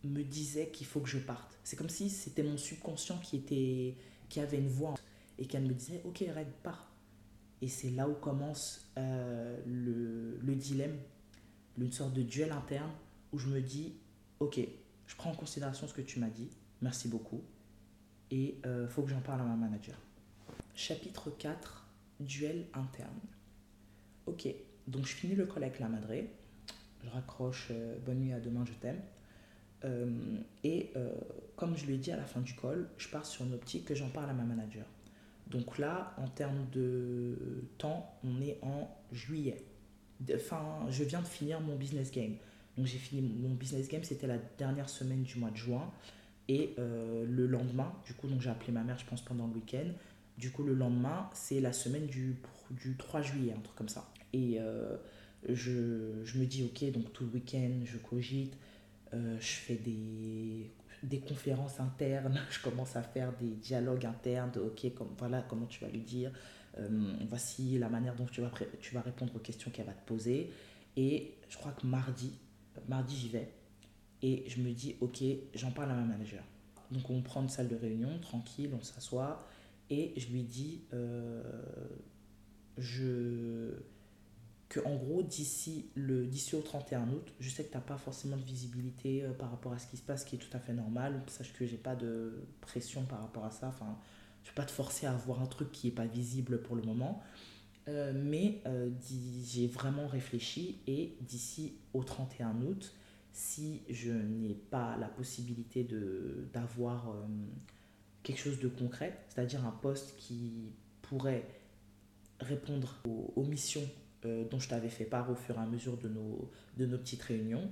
me 0.04 0.23
disait 0.23 0.69
qu'il 0.69 0.88
faut 0.88 1.01
que 1.01 1.10
je 1.10 1.19
parte. 1.19 1.60
C'est 1.63 1.75
comme 1.75 1.89
si 1.89 2.10
c'était 2.10 2.43
mon 2.43 2.58
subconscient 2.58 3.17
qui, 3.19 3.36
était, 3.38 3.95
qui 4.29 4.39
avait 4.39 4.57
une 4.57 4.69
voix 4.69 4.95
et 5.37 5.45
qu'elle 5.45 5.63
me 5.63 5.73
disait 5.73 6.01
Ok, 6.05 6.19
Red, 6.19 6.47
pars. 6.63 6.91
Et 7.61 7.67
c'est 7.67 7.89
là 7.89 8.07
où 8.07 8.13
commence 8.13 8.91
euh, 8.97 9.57
le, 9.65 10.37
le 10.39 10.55
dilemme, 10.55 10.97
une 11.77 11.91
sorte 11.91 12.13
de 12.13 12.21
duel 12.21 12.51
interne 12.51 12.91
où 13.31 13.39
je 13.39 13.47
me 13.47 13.61
dis 13.61 13.95
Ok, 14.39 14.59
je 15.07 15.15
prends 15.15 15.31
en 15.31 15.35
considération 15.35 15.87
ce 15.87 15.93
que 15.93 16.01
tu 16.01 16.19
m'as 16.19 16.29
dit, 16.29 16.49
merci 16.81 17.07
beaucoup, 17.07 17.41
et 18.29 18.59
euh, 18.65 18.87
faut 18.87 19.01
que 19.01 19.09
j'en 19.09 19.21
parle 19.21 19.41
à 19.41 19.45
ma 19.45 19.55
manager. 19.55 19.95
Chapitre 20.75 21.31
4, 21.31 21.87
duel 22.19 22.67
interne. 22.73 23.19
Ok, 24.27 24.47
donc 24.87 25.05
je 25.05 25.13
finis 25.13 25.35
le 25.35 25.45
call 25.45 25.63
avec 25.63 25.79
la 25.79 25.87
madré, 25.87 26.29
je 27.03 27.09
raccroche, 27.09 27.69
euh, 27.71 27.97
bonne 28.05 28.19
nuit, 28.19 28.33
à 28.33 28.39
demain, 28.39 28.63
je 28.65 28.73
t'aime. 28.73 29.01
Euh, 29.85 30.09
et 30.63 30.91
comme 31.55 31.77
je 31.77 31.85
lui 31.85 31.95
ai 31.95 31.97
dit 31.97 32.11
à 32.11 32.17
la 32.17 32.25
fin 32.25 32.41
du 32.41 32.53
call, 32.55 32.87
je 32.97 33.07
pars 33.09 33.25
sur 33.25 33.45
une 33.45 33.53
optique 33.53 33.85
que 33.85 33.95
j'en 33.95 34.09
parle 34.09 34.29
à 34.29 34.33
ma 34.33 34.43
manager. 34.43 34.85
Donc 35.49 35.77
là, 35.77 36.13
en 36.17 36.27
termes 36.27 36.67
de 36.73 37.35
temps, 37.77 38.17
on 38.23 38.41
est 38.41 38.59
en 38.61 38.89
juillet. 39.11 39.63
Enfin, 40.33 40.85
je 40.89 41.03
viens 41.03 41.21
de 41.21 41.27
finir 41.27 41.61
mon 41.61 41.75
business 41.75 42.11
game. 42.11 42.35
Donc 42.77 42.85
j'ai 42.85 42.97
fini 42.97 43.21
mon 43.21 43.55
business 43.55 43.87
game, 43.87 44.03
c'était 44.03 44.27
la 44.27 44.37
dernière 44.57 44.89
semaine 44.89 45.23
du 45.23 45.39
mois 45.39 45.49
de 45.49 45.57
juin. 45.57 45.91
Et 46.47 46.75
euh, 46.79 47.25
le 47.27 47.47
lendemain, 47.47 47.93
du 48.05 48.13
coup, 48.13 48.27
j'ai 48.39 48.49
appelé 48.49 48.71
ma 48.71 48.83
mère, 48.83 48.97
je 48.97 49.05
pense, 49.05 49.21
pendant 49.21 49.47
le 49.47 49.53
week-end. 49.53 49.89
Du 50.37 50.51
coup, 50.51 50.63
le 50.63 50.73
lendemain, 50.73 51.29
c'est 51.33 51.59
la 51.59 51.73
semaine 51.73 52.05
du, 52.05 52.37
du 52.71 52.95
3 52.95 53.21
juillet, 53.21 53.53
un 53.57 53.61
truc 53.61 53.75
comme 53.75 53.89
ça. 53.89 54.09
Et 54.33 54.57
euh, 54.59 54.95
je, 55.49 56.23
je, 56.23 56.37
me 56.37 56.45
dis, 56.45 56.63
ok, 56.63 56.91
donc 56.91 57.11
tout 57.11 57.25
le 57.25 57.31
week-end, 57.31 57.71
je 57.83 57.97
cogite, 57.97 58.55
euh, 59.13 59.38
je 59.39 59.46
fais 59.46 59.76
des, 59.76 60.72
des 61.04 61.20
conférences 61.20 61.80
internes, 61.80 62.39
je 62.50 62.62
commence 62.62 62.96
à 62.96 63.02
faire 63.02 63.34
des 63.38 63.50
dialogues 63.56 64.06
internes, 64.06 64.52
ok, 64.58 64.93
comme, 64.93 65.15
voilà 65.17 65.43
comment 65.48 65.65
tu 65.65 65.84
vas 65.84 65.89
lui 65.89 66.02
dire, 66.02 66.32
voici 67.28 67.80
la 67.80 67.89
manière 67.89 68.15
dont 68.15 68.28
tu 68.28 68.41
vas, 68.41 68.52
tu 68.80 68.93
vas 68.93 69.02
répondre 69.02 69.36
aux 69.36 69.39
questions 69.39 69.72
qu'elle 69.72 69.88
va 69.88 69.93
te 69.93 70.08
poser. 70.08 70.52
Et 70.96 71.36
je 71.50 71.58
crois 71.58 71.72
que 71.72 71.88
mardi, 71.88 72.34
mardi, 72.88 73.15
j'y 73.15 73.30
vais. 73.30 73.52
Et 74.22 74.43
je 74.48 74.62
me 74.62 74.72
dis, 74.72 74.96
ok, 75.00 75.24
j'en 75.54 75.72
parle 75.72 75.91
à 75.91 75.96
ma 75.96 76.04
manager. 76.04 76.43
Donc 76.91 77.10
on 77.10 77.22
prend 77.22 77.41
une 77.41 77.50
salle 77.50 77.67
de 77.67 77.76
réunion, 77.76 78.20
tranquille, 78.20 78.72
on 78.78 78.84
s'assoit. 78.84 79.48
Et 79.89 80.13
je 80.17 80.28
lui 80.30 80.43
dis, 80.43 80.82
euh, 80.93 81.41
je 82.78 83.74
que 84.69 84.80
en 84.82 84.95
gros 84.95 85.23
d'ici 85.23 85.89
le 85.95 86.25
d'ici 86.25 86.56
au 86.56 86.62
31 86.62 87.08
août 87.10 87.34
je 87.39 87.49
sais 87.49 87.63
que 87.63 87.71
tu 87.71 87.77
n'as 87.77 87.84
pas 87.84 87.97
forcément 87.97 88.36
de 88.36 88.43
visibilité 88.43 89.23
euh, 89.23 89.32
par 89.32 89.49
rapport 89.51 89.71
à 89.73 89.80
ce 89.80 89.88
qui 89.88 89.97
se 89.97 90.01
passe 90.01 90.25
qui 90.25 90.36
est 90.36 90.39
tout 90.39 90.56
à 90.56 90.60
fait 90.60 90.73
normal. 90.73 91.21
Sache 91.27 91.53
que 91.53 91.65
j'ai 91.65 91.77
pas 91.77 91.95
de 91.95 92.43
pression 92.62 93.03
par 93.06 93.21
rapport 93.21 93.45
à 93.45 93.51
ça. 93.51 93.67
Enfin 93.67 93.97
je 94.43 94.49
vais 94.49 94.56
pas 94.56 94.65
te 94.65 94.71
forcer 94.71 95.08
à 95.08 95.13
voir 95.13 95.41
un 95.41 95.45
truc 95.45 95.71
qui 95.71 95.88
est 95.88 95.91
pas 95.91 96.06
visible 96.06 96.62
pour 96.62 96.75
le 96.75 96.82
moment. 96.82 97.21
Euh, 97.88 98.12
mais 98.13 98.62
euh, 98.65 98.89
j'ai 99.43 99.67
vraiment 99.67 100.08
réfléchi 100.08 100.80
et 100.88 101.17
d'ici 101.21 101.77
au 101.93 102.03
31 102.03 102.62
août, 102.63 102.93
si 103.32 103.82
je 103.89 104.12
n'ai 104.12 104.56
pas 104.56 104.97
la 104.97 105.08
possibilité 105.08 105.88
d'avoir 106.53 107.13
quelque 108.23 108.39
chose 108.39 108.60
de 108.60 108.67
concret, 108.67 109.17
c'est-à-dire 109.30 109.65
un 109.65 109.71
poste 109.71 110.15
qui 110.17 110.73
pourrait 111.01 111.47
répondre 112.41 112.95
aux, 113.06 113.43
missions 113.43 113.88
dont 114.49 114.59
je 114.59 114.69
t'avais 114.69 114.89
fait 114.89 115.05
part 115.05 115.29
au 115.29 115.35
fur 115.35 115.55
et 115.55 115.59
à 115.59 115.65
mesure 115.65 115.97
de 115.97 116.09
nos, 116.09 116.49
de 116.77 116.85
nos 116.85 116.97
petites 116.97 117.23
réunions, 117.23 117.71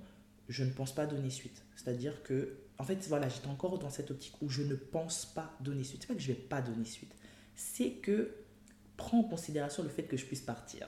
je 0.50 0.64
ne 0.64 0.72
pense 0.72 0.94
pas 0.94 1.06
donner 1.06 1.30
suite. 1.30 1.64
C'est-à-dire 1.76 2.24
que, 2.24 2.58
en 2.78 2.84
fait, 2.84 3.06
voilà, 3.08 3.30
j'étais 3.30 3.48
encore 3.48 3.80
dans 3.80 3.90
cette 3.90 4.12
optique 4.12 4.42
où 4.42 4.50
je 4.50 4.64
ne 4.64 4.76
pense 4.76 5.26
pas 5.26 5.56
donner 5.60 5.84
suite. 5.84 6.02
C'est 6.02 6.08
pas 6.08 6.16
que 6.16 6.22
je 6.22 6.28
vais 6.28 6.34
pas 6.34 6.62
donner 6.62 6.86
suite, 6.86 7.16
c'est 7.56 7.92
que 7.92 8.36
prends 8.98 9.20
en 9.20 9.24
considération 9.24 9.84
le 9.84 9.90
fait 9.90 10.04
que 10.04 10.18
je 10.18 10.26
puisse 10.26 10.42
partir. 10.42 10.88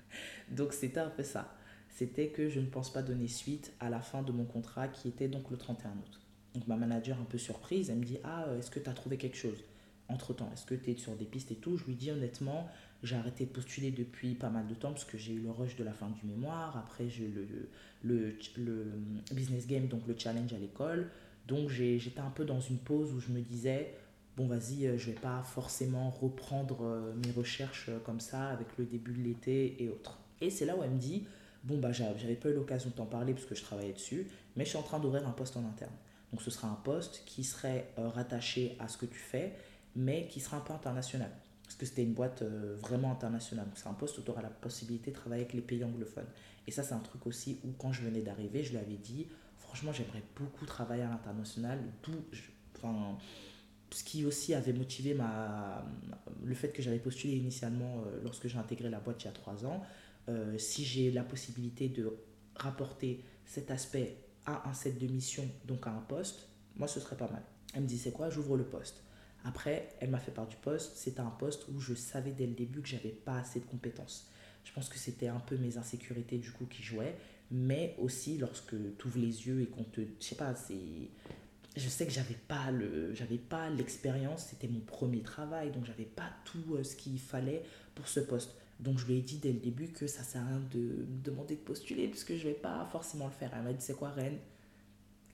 donc 0.50 0.72
c'était 0.72 1.00
un 1.00 1.10
peu 1.10 1.22
ça. 1.22 1.54
C'était 1.90 2.28
que 2.28 2.48
je 2.48 2.60
ne 2.60 2.66
pense 2.66 2.92
pas 2.92 3.02
donner 3.02 3.28
suite 3.28 3.72
à 3.80 3.90
la 3.90 4.00
fin 4.00 4.22
de 4.22 4.32
mon 4.32 4.44
contrat 4.44 4.88
qui 4.88 5.08
était 5.08 5.28
donc 5.28 5.50
le 5.50 5.56
31 5.56 5.90
août. 5.90 6.20
Donc 6.54 6.66
ma 6.66 6.76
manager 6.76 7.18
un 7.20 7.24
peu 7.24 7.38
surprise, 7.38 7.90
elle 7.90 7.98
me 7.98 8.04
dit 8.04 8.18
"Ah, 8.24 8.46
est-ce 8.58 8.70
que 8.70 8.78
tu 8.78 8.88
as 8.88 8.92
trouvé 8.92 9.16
quelque 9.16 9.36
chose 9.36 9.64
entre-temps 10.08 10.50
Est-ce 10.52 10.64
que 10.64 10.74
tu 10.74 10.90
es 10.90 10.96
sur 10.96 11.16
des 11.16 11.24
pistes 11.24 11.50
et 11.50 11.56
tout? 11.56 11.76
Je 11.76 11.84
lui 11.84 11.94
dis 11.94 12.10
honnêtement, 12.10 12.68
j'ai 13.02 13.16
arrêté 13.16 13.46
de 13.46 13.50
postuler 13.50 13.90
depuis 13.90 14.34
pas 14.34 14.50
mal 14.50 14.66
de 14.66 14.74
temps 14.74 14.90
parce 14.90 15.04
que 15.04 15.16
j'ai 15.16 15.32
eu 15.32 15.40
le 15.40 15.50
rush 15.50 15.76
de 15.76 15.84
la 15.84 15.92
fin 15.92 16.08
du 16.08 16.26
mémoire. 16.26 16.76
Après, 16.76 17.08
j'ai 17.08 17.24
eu 17.24 17.32
le, 17.32 17.68
le, 18.02 18.36
le, 18.56 18.84
business 19.32 19.66
game, 19.66 19.86
donc 19.86 20.06
le 20.08 20.16
challenge 20.18 20.52
à 20.52 20.58
l'école. 20.58 21.08
Donc, 21.46 21.68
j'étais 21.68 22.20
un 22.20 22.30
peu 22.30 22.44
dans 22.44 22.60
une 22.60 22.78
pause 22.78 23.12
où 23.12 23.20
je 23.20 23.30
me 23.30 23.40
disais, 23.40 23.94
bon, 24.36 24.46
vas-y, 24.46 24.86
euh, 24.86 24.98
je 24.98 25.06
vais 25.06 25.18
pas 25.18 25.42
forcément 25.42 26.10
reprendre 26.10 26.82
euh, 26.82 27.14
mes 27.24 27.30
recherches 27.30 27.86
euh, 27.88 27.98
comme 28.00 28.20
ça 28.20 28.48
avec 28.48 28.66
le 28.78 28.84
début 28.84 29.12
de 29.12 29.22
l'été 29.22 29.82
et 29.82 29.88
autres. 29.88 30.18
Et 30.40 30.50
c'est 30.50 30.66
là 30.66 30.76
où 30.76 30.82
elle 30.82 30.90
me 30.90 30.98
dit, 30.98 31.24
bon, 31.62 31.78
bah, 31.78 31.92
j'avais 31.92 32.34
pas 32.34 32.48
eu 32.48 32.54
l'occasion 32.54 32.90
de 32.90 32.94
t'en 32.94 33.06
parler 33.06 33.32
parce 33.32 33.46
que 33.46 33.54
je 33.54 33.62
travaillais 33.62 33.92
dessus, 33.92 34.26
mais 34.56 34.64
je 34.64 34.70
suis 34.70 34.78
en 34.78 34.82
train 34.82 34.98
d'ouvrir 34.98 35.26
un 35.26 35.32
poste 35.32 35.56
en 35.56 35.64
interne. 35.64 35.94
Donc, 36.32 36.42
ce 36.42 36.50
sera 36.50 36.68
un 36.68 36.78
poste 36.84 37.22
qui 37.26 37.44
serait 37.44 37.90
rattaché 37.96 38.76
à 38.80 38.88
ce 38.88 38.98
que 38.98 39.06
tu 39.06 39.18
fais, 39.18 39.54
mais 39.96 40.26
qui 40.28 40.40
sera 40.40 40.58
un 40.58 40.60
peu 40.60 40.74
international 40.74 41.30
parce 41.68 41.76
que 41.76 41.84
c'était 41.84 42.02
une 42.02 42.14
boîte 42.14 42.40
euh, 42.40 42.78
vraiment 42.80 43.12
internationale. 43.12 43.66
C'est 43.74 43.88
un 43.88 43.92
poste 43.92 44.16
où 44.16 44.22
tu 44.22 44.30
auras 44.30 44.40
la 44.40 44.48
possibilité 44.48 45.10
de 45.10 45.16
travailler 45.16 45.42
avec 45.42 45.52
les 45.52 45.60
pays 45.60 45.84
anglophones. 45.84 46.24
Et 46.66 46.70
ça, 46.70 46.82
c'est 46.82 46.94
un 46.94 47.00
truc 47.00 47.26
aussi 47.26 47.60
où, 47.62 47.72
quand 47.72 47.92
je 47.92 48.00
venais 48.00 48.22
d'arriver, 48.22 48.64
je 48.64 48.70
lui 48.70 48.78
avais 48.78 48.96
dit, 48.96 49.26
franchement, 49.58 49.92
j'aimerais 49.92 50.22
beaucoup 50.34 50.64
travailler 50.64 51.02
à 51.02 51.10
l'international. 51.10 51.78
Enfin, 52.74 53.18
ce 53.90 54.02
qui 54.02 54.24
aussi 54.24 54.54
avait 54.54 54.72
motivé 54.72 55.12
ma, 55.12 55.84
le 56.42 56.54
fait 56.54 56.70
que 56.70 56.80
j'avais 56.80 57.00
postulé 57.00 57.36
initialement 57.36 58.02
euh, 58.06 58.18
lorsque 58.22 58.48
j'ai 58.48 58.56
intégré 58.56 58.88
la 58.88 59.00
boîte 59.00 59.22
il 59.22 59.26
y 59.26 59.28
a 59.28 59.32
trois 59.32 59.66
ans. 59.66 59.82
Euh, 60.30 60.56
si 60.56 60.86
j'ai 60.86 61.10
la 61.10 61.22
possibilité 61.22 61.90
de 61.90 62.16
rapporter 62.56 63.22
cet 63.44 63.70
aspect 63.70 64.16
à 64.46 64.66
un 64.70 64.72
set 64.72 64.98
de 64.98 65.06
mission, 65.06 65.46
donc 65.66 65.86
à 65.86 65.90
un 65.90 66.00
poste, 66.00 66.48
moi, 66.76 66.88
ce 66.88 66.98
serait 66.98 67.16
pas 67.16 67.30
mal. 67.30 67.42
Elle 67.74 67.82
me 67.82 67.86
dit, 67.86 67.98
c'est 67.98 68.12
quoi? 68.12 68.30
J'ouvre 68.30 68.56
le 68.56 68.64
poste. 68.64 69.02
Après, 69.44 69.88
elle 70.00 70.10
m'a 70.10 70.18
fait 70.18 70.32
part 70.32 70.46
du 70.46 70.56
poste. 70.56 70.96
C'était 70.96 71.20
un 71.20 71.30
poste 71.30 71.66
où 71.68 71.80
je 71.80 71.94
savais 71.94 72.32
dès 72.32 72.46
le 72.46 72.54
début 72.54 72.80
que 72.82 72.88
j'avais 72.88 73.10
pas 73.10 73.38
assez 73.38 73.60
de 73.60 73.64
compétences. 73.66 74.30
Je 74.64 74.72
pense 74.72 74.88
que 74.88 74.98
c'était 74.98 75.28
un 75.28 75.40
peu 75.40 75.56
mes 75.56 75.78
insécurités 75.78 76.38
du 76.38 76.50
coup 76.50 76.66
qui 76.66 76.82
jouaient, 76.82 77.16
mais 77.50 77.94
aussi 77.98 78.36
lorsque 78.36 78.74
tu 78.98 79.06
ouvres 79.06 79.18
les 79.18 79.46
yeux 79.46 79.62
et 79.62 79.66
qu'on 79.66 79.84
te, 79.84 80.02
je 80.20 80.24
sais 80.24 80.34
pas, 80.34 80.54
c'est, 80.54 80.74
je 81.76 81.88
sais 81.88 82.06
que 82.06 82.12
j'avais 82.12 82.36
pas 82.48 82.70
le, 82.70 83.14
l'expérience. 83.76 84.46
C'était 84.50 84.68
mon 84.68 84.80
premier 84.80 85.22
travail, 85.22 85.70
donc 85.70 85.84
j'avais 85.86 86.04
pas 86.04 86.30
tout 86.44 86.74
euh, 86.74 86.84
ce 86.84 86.96
qu'il 86.96 87.18
fallait 87.18 87.62
pour 87.94 88.08
ce 88.08 88.20
poste. 88.20 88.54
Donc 88.80 88.98
je 88.98 89.06
lui 89.06 89.18
ai 89.18 89.22
dit 89.22 89.38
dès 89.38 89.52
le 89.52 89.58
début 89.58 89.88
que 89.88 90.06
ça 90.06 90.22
sert 90.22 90.42
à 90.42 90.46
rien 90.46 90.62
de 90.72 90.78
me 90.78 91.22
demander 91.24 91.56
de 91.56 91.60
postuler 91.60 92.06
parce 92.06 92.24
que 92.24 92.36
je 92.36 92.46
vais 92.46 92.54
pas 92.54 92.86
forcément 92.92 93.26
le 93.26 93.32
faire. 93.32 93.50
Elle 93.56 93.62
m'a 93.62 93.72
dit 93.72 93.84
c'est 93.84 93.96
quoi 93.96 94.10
Reine 94.10 94.38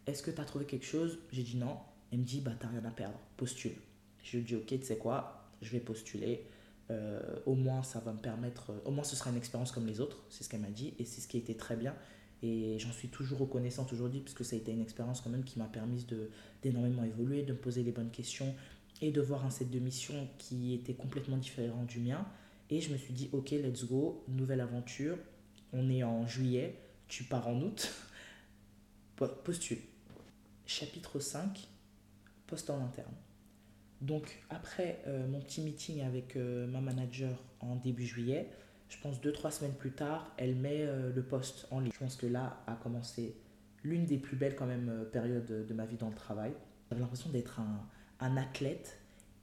Est-ce 0.07 0.23
que 0.23 0.31
tu 0.31 0.40
as 0.40 0.45
trouvé 0.45 0.64
quelque 0.64 0.87
chose? 0.87 1.19
J'ai 1.33 1.43
dit 1.43 1.57
non. 1.57 1.77
Elle 2.12 2.21
me 2.21 2.25
dit 2.25 2.40
bah 2.40 2.53
t'as 2.59 2.69
rien 2.69 2.85
à 2.85 2.90
perdre, 2.90 3.19
postule. 3.37 3.75
Je 4.24 4.38
lui 4.38 4.44
dis, 4.44 4.56
ok, 4.56 4.66
tu 4.66 4.82
sais 4.82 4.96
quoi, 4.96 5.46
je 5.62 5.70
vais 5.70 5.80
postuler. 5.80 6.46
Euh, 6.90 7.20
au 7.46 7.54
moins, 7.54 7.82
ça 7.82 8.00
va 8.00 8.12
me 8.12 8.18
permettre, 8.18 8.72
au 8.84 8.90
moins, 8.90 9.04
ce 9.04 9.14
sera 9.14 9.30
une 9.30 9.37
expérience 9.37 9.70
comme 9.70 9.87
les 9.87 10.00
autres. 10.00 10.24
C'est 10.30 10.42
ce 10.42 10.48
qu'elle 10.48 10.60
m'a 10.60 10.70
dit 10.70 10.94
et 10.98 11.04
c'est 11.04 11.20
ce 11.20 11.28
qui 11.28 11.37
a 11.37 11.40
été 11.40 11.56
très 11.56 11.76
bien. 11.76 11.94
Et 12.42 12.78
j'en 12.78 12.90
suis 12.90 13.08
toujours 13.08 13.38
reconnaissante 13.38 13.92
aujourd'hui 13.92 14.20
parce 14.20 14.34
que 14.34 14.44
ça 14.44 14.56
a 14.56 14.58
été 14.58 14.72
une 14.72 14.82
expérience 14.82 15.20
quand 15.20 15.30
même 15.30 15.44
qui 15.44 15.58
m'a 15.58 15.66
permis 15.66 16.06
d'énormément 16.62 17.04
évoluer, 17.04 17.42
de 17.42 17.52
me 17.52 17.58
poser 17.58 17.82
les 17.82 17.92
bonnes 17.92 18.10
questions 18.10 18.54
et 19.00 19.12
de 19.12 19.20
voir 19.20 19.46
un 19.46 19.50
set 19.50 19.70
de 19.70 19.78
missions 19.78 20.28
qui 20.38 20.74
était 20.74 20.94
complètement 20.94 21.37
différent 21.37 21.84
du 21.84 22.00
mien. 22.00 22.26
Et 22.70 22.80
je 22.80 22.92
me 22.92 22.96
suis 22.96 23.14
dit, 23.14 23.28
ok, 23.32 23.50
let's 23.50 23.84
go, 23.84 24.24
nouvelle 24.28 24.60
aventure. 24.60 25.16
On 25.72 25.90
est 25.90 26.02
en 26.02 26.26
juillet, 26.26 26.78
tu 27.08 27.24
pars 27.24 27.48
en 27.48 27.60
août. 27.60 27.92
Postule. 29.44 29.78
Chapitre 30.66 31.20
5, 31.20 31.68
poste 32.46 32.70
en 32.70 32.82
interne. 32.82 33.12
Donc 34.00 34.42
après 34.50 35.02
euh, 35.07 35.26
mon 35.26 35.40
petit 35.40 35.61
meeting 35.61 36.02
avec 36.02 36.37
euh, 36.37 36.66
ma 36.66 36.80
manager 36.80 37.42
en 37.61 37.76
début 37.76 38.04
juillet, 38.04 38.50
je 38.88 38.98
pense 39.00 39.20
deux, 39.20 39.33
trois 39.33 39.50
semaines 39.50 39.74
plus 39.74 39.92
tard, 39.92 40.33
elle 40.37 40.57
met 40.57 40.83
euh, 40.83 41.12
le 41.12 41.22
poste 41.22 41.66
en 41.70 41.80
ligne. 41.80 41.92
Je 41.92 41.98
pense 41.98 42.16
que 42.16 42.26
là 42.26 42.62
a 42.66 42.74
commencé 42.74 43.35
l'une 43.83 44.04
des 44.04 44.18
plus 44.18 44.37
belles 44.37 44.57
quand 44.57 44.66
même 44.66 45.07
périodes 45.12 45.66
de, 45.66 45.74
ma 45.74 45.87
vie 45.87 45.96
dans 45.96 46.09
le 46.09 46.14
travail. 46.14 46.52
J'avais 46.88 47.00
l'impression 47.00 47.30
d'être 47.30 47.61
un, 47.61 47.87
un, 48.20 48.37
athlète 48.37 48.98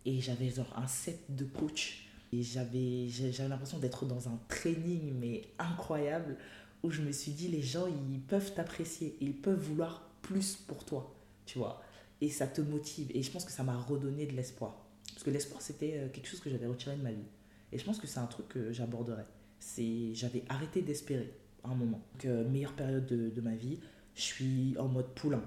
et 0.05 0.19
j'avais 0.19 0.49
genre 0.49 0.73
un 0.77 0.87
set 0.87 1.19
de 1.29 1.45
coach. 1.45 2.07
Et 2.33 2.43
j'avais, 2.43 3.07
l'impression 3.47 3.77
d'être 3.77 4.05
dans 4.05 4.29
un 4.29 4.39
training 4.47 5.13
mais 5.19 5.41
incroyable 5.59 6.37
où 6.81 6.89
je 6.89 7.01
me 7.01 7.11
suis 7.11 7.33
dit 7.33 7.49
les 7.49 7.61
gens 7.61 7.87
ils 7.87 8.21
peuvent 8.21 8.53
t'apprécier, 8.53 9.17
ils 9.19 9.35
peuvent 9.35 9.59
vouloir 9.59 10.09
plus 10.21 10.55
pour 10.55 10.85
toi, 10.85 11.13
tu 11.45 11.57
vois 11.59 11.81
et 12.21 12.29
ça 12.29 12.47
te 12.47 12.61
motive. 12.61 13.11
Et 13.13 13.23
je 13.23 13.31
pense 13.31 13.43
que 13.43 13.51
ça 13.51 13.63
m'a 13.63 13.77
redonné 13.77 14.25
de 14.25 14.33
l'espoir. 14.33 14.85
Parce 15.13 15.23
que 15.23 15.31
l'espoir, 15.31 15.61
c'était 15.61 15.97
euh, 15.97 16.09
quelque 16.09 16.27
chose 16.27 16.39
que 16.39 16.49
j'avais 16.49 16.67
retiré 16.67 16.95
de 16.95 17.01
ma 17.01 17.11
vie. 17.11 17.25
Et 17.71 17.77
je 17.77 17.83
pense 17.83 17.99
que 17.99 18.07
c'est 18.07 18.19
un 18.19 18.27
truc 18.27 18.47
que 18.47 18.71
j'aborderai. 18.71 19.23
C'est, 19.59 20.13
j'avais 20.13 20.43
arrêté 20.49 20.81
d'espérer 20.81 21.33
à 21.63 21.69
un 21.69 21.75
moment. 21.75 22.01
Donc, 22.13 22.25
euh, 22.25 22.47
meilleure 22.47 22.73
période 22.73 23.05
de, 23.05 23.41
ma 23.41 23.55
vie, 23.55 23.79
je 24.15 24.21
suis 24.21 24.75
en 24.77 24.87
mode 24.87 25.13
poulain. 25.13 25.43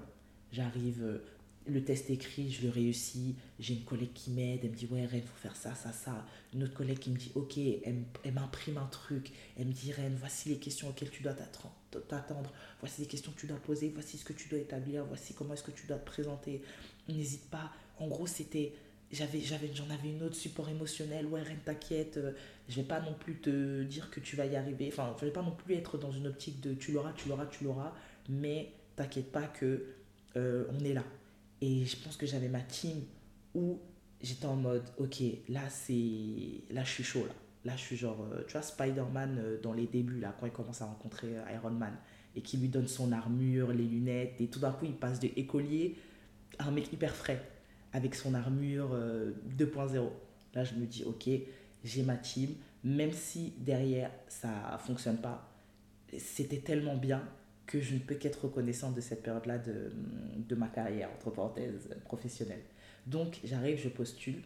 J'arrive, 0.51 1.03
euh, 1.03 1.19
le 1.67 1.83
test 1.83 2.09
écrit, 2.09 2.51
je 2.51 2.63
le 2.63 2.69
réussis. 2.69 3.35
J'ai 3.59 3.73
une 3.73 3.83
collègue 3.83 4.13
qui 4.13 4.31
m'aide, 4.31 4.59
elle 4.63 4.71
me 4.71 4.75
dit 4.75 4.87
Ouais, 4.91 5.05
Ren, 5.05 5.21
faut 5.21 5.37
faire 5.37 5.55
ça, 5.55 5.73
ça, 5.73 5.91
ça. 5.91 6.25
Une 6.53 6.63
autre 6.63 6.73
collègue 6.73 6.99
qui 6.99 7.09
me 7.09 7.17
dit 7.17 7.31
Ok, 7.35 7.57
elle, 7.57 8.33
m'imprime 8.33 8.77
un 8.77 8.85
truc. 8.85 9.31
Elle 9.57 9.67
me 9.67 9.73
dit 9.73 9.91
Ren, 9.91 10.11
voici 10.17 10.49
les 10.49 10.57
questions 10.57 10.89
auxquelles 10.89 11.09
tu 11.09 11.23
dois 11.23 11.33
t'attendre. 11.33 12.51
Voici 12.79 13.01
les 13.01 13.07
questions 13.07 13.31
que 13.31 13.39
tu 13.39 13.47
dois 13.47 13.57
poser. 13.57 13.89
Voici 13.93 14.17
ce 14.17 14.25
que 14.25 14.33
tu 14.33 14.47
dois 14.47 14.59
établir. 14.59 15.05
Voici 15.05 15.33
comment 15.33 15.53
est-ce 15.53 15.63
que 15.63 15.71
tu 15.71 15.87
dois 15.87 15.97
te 15.97 16.05
présenter. 16.05 16.61
N'hésite 17.09 17.49
pas. 17.49 17.71
En 17.99 18.07
gros, 18.07 18.27
c'était. 18.27 18.73
J'en 19.11 19.25
avais 19.25 20.09
une 20.09 20.23
autre 20.23 20.35
support 20.35 20.69
émotionnel. 20.69 21.25
Ouais, 21.25 21.41
Ren, 21.41 21.57
t'inquiète. 21.63 22.17
Euh, 22.17 22.33
je 22.67 22.75
vais 22.75 22.87
pas 22.87 22.99
non 22.99 23.13
plus 23.13 23.39
te 23.39 23.83
dire 23.83 24.11
que 24.11 24.19
tu 24.19 24.35
vas 24.35 24.45
y 24.45 24.55
arriver. 24.55 24.89
Enfin, 24.91 25.15
je 25.19 25.25
vais 25.25 25.31
pas 25.31 25.43
non 25.43 25.55
plus 25.55 25.75
être 25.75 25.97
dans 25.97 26.11
une 26.11 26.27
optique 26.27 26.59
de 26.61 26.73
tu 26.73 26.91
l'auras, 26.91 27.13
tu 27.13 27.29
l'auras, 27.29 27.45
tu 27.47 27.63
l'auras. 27.63 27.93
Mais 28.29 28.71
t'inquiète 28.95 29.31
pas 29.31 29.47
que 29.47 29.85
euh, 30.35 30.65
on 30.71 30.83
est 30.83 30.93
là 30.93 31.03
et 31.65 31.83
je 31.83 31.97
pense 31.97 32.15
que 32.15 32.27
j'avais 32.27 32.47
ma 32.47 32.61
team 32.61 33.01
où 33.55 33.79
j'étais 34.21 34.45
en 34.45 34.55
mode, 34.55 34.83
ok, 34.99 35.23
là, 35.49 35.67
c'est 35.67 36.61
là 36.69 36.83
je 36.83 36.91
suis 36.91 37.03
chaud. 37.03 37.25
Là, 37.25 37.33
là 37.65 37.73
je 37.75 37.81
suis 37.81 37.97
genre, 37.97 38.23
euh, 38.31 38.43
tu 38.45 38.51
vois, 38.53 38.61
Spider-Man 38.61 39.37
euh, 39.39 39.61
dans 39.63 39.73
les 39.73 39.87
débuts, 39.87 40.19
là, 40.19 40.35
quand 40.39 40.45
il 40.45 40.51
commence 40.51 40.83
à 40.83 40.85
rencontrer 40.85 41.35
euh, 41.35 41.55
Iron 41.55 41.71
Man 41.71 41.95
et 42.35 42.41
qui 42.41 42.57
lui 42.57 42.67
donne 42.67 42.87
son 42.87 43.11
armure, 43.11 43.71
les 43.71 43.83
lunettes, 43.83 44.39
et 44.39 44.47
tout 44.47 44.59
d'un 44.59 44.73
coup, 44.73 44.85
il 44.85 44.93
passe 44.93 45.19
de 45.19 45.29
écolier 45.35 45.95
à 46.59 46.67
un 46.67 46.71
mec 46.71 46.93
hyper 46.93 47.15
frais 47.15 47.41
avec 47.93 48.13
son 48.13 48.35
armure 48.35 48.89
2.0. 49.57 50.09
Là, 50.53 50.63
je 50.65 50.75
me 50.75 50.85
dis, 50.85 51.03
ok, 51.03 51.29
j'ai 51.83 52.03
ma 52.03 52.15
team, 52.17 52.49
même 52.83 53.13
si 53.13 53.53
derrière 53.57 54.11
ça 54.27 54.77
fonctionne 54.85 55.17
pas, 55.17 55.49
c'était 56.17 56.59
tellement 56.59 56.97
bien 56.97 57.23
que 57.65 57.81
je 57.81 57.95
ne 57.95 57.99
peux 57.99 58.15
qu'être 58.15 58.45
reconnaissante 58.45 58.95
de 58.95 59.01
cette 59.01 59.23
période-là 59.23 59.57
de, 59.57 59.91
de, 60.37 60.55
ma 60.55 60.67
carrière, 60.67 61.09
entre 61.11 61.31
parenthèses, 61.31 61.89
professionnelle. 62.05 62.61
Donc 63.07 63.39
j'arrive, 63.43 63.79
je 63.79 63.89
postule, 63.89 64.41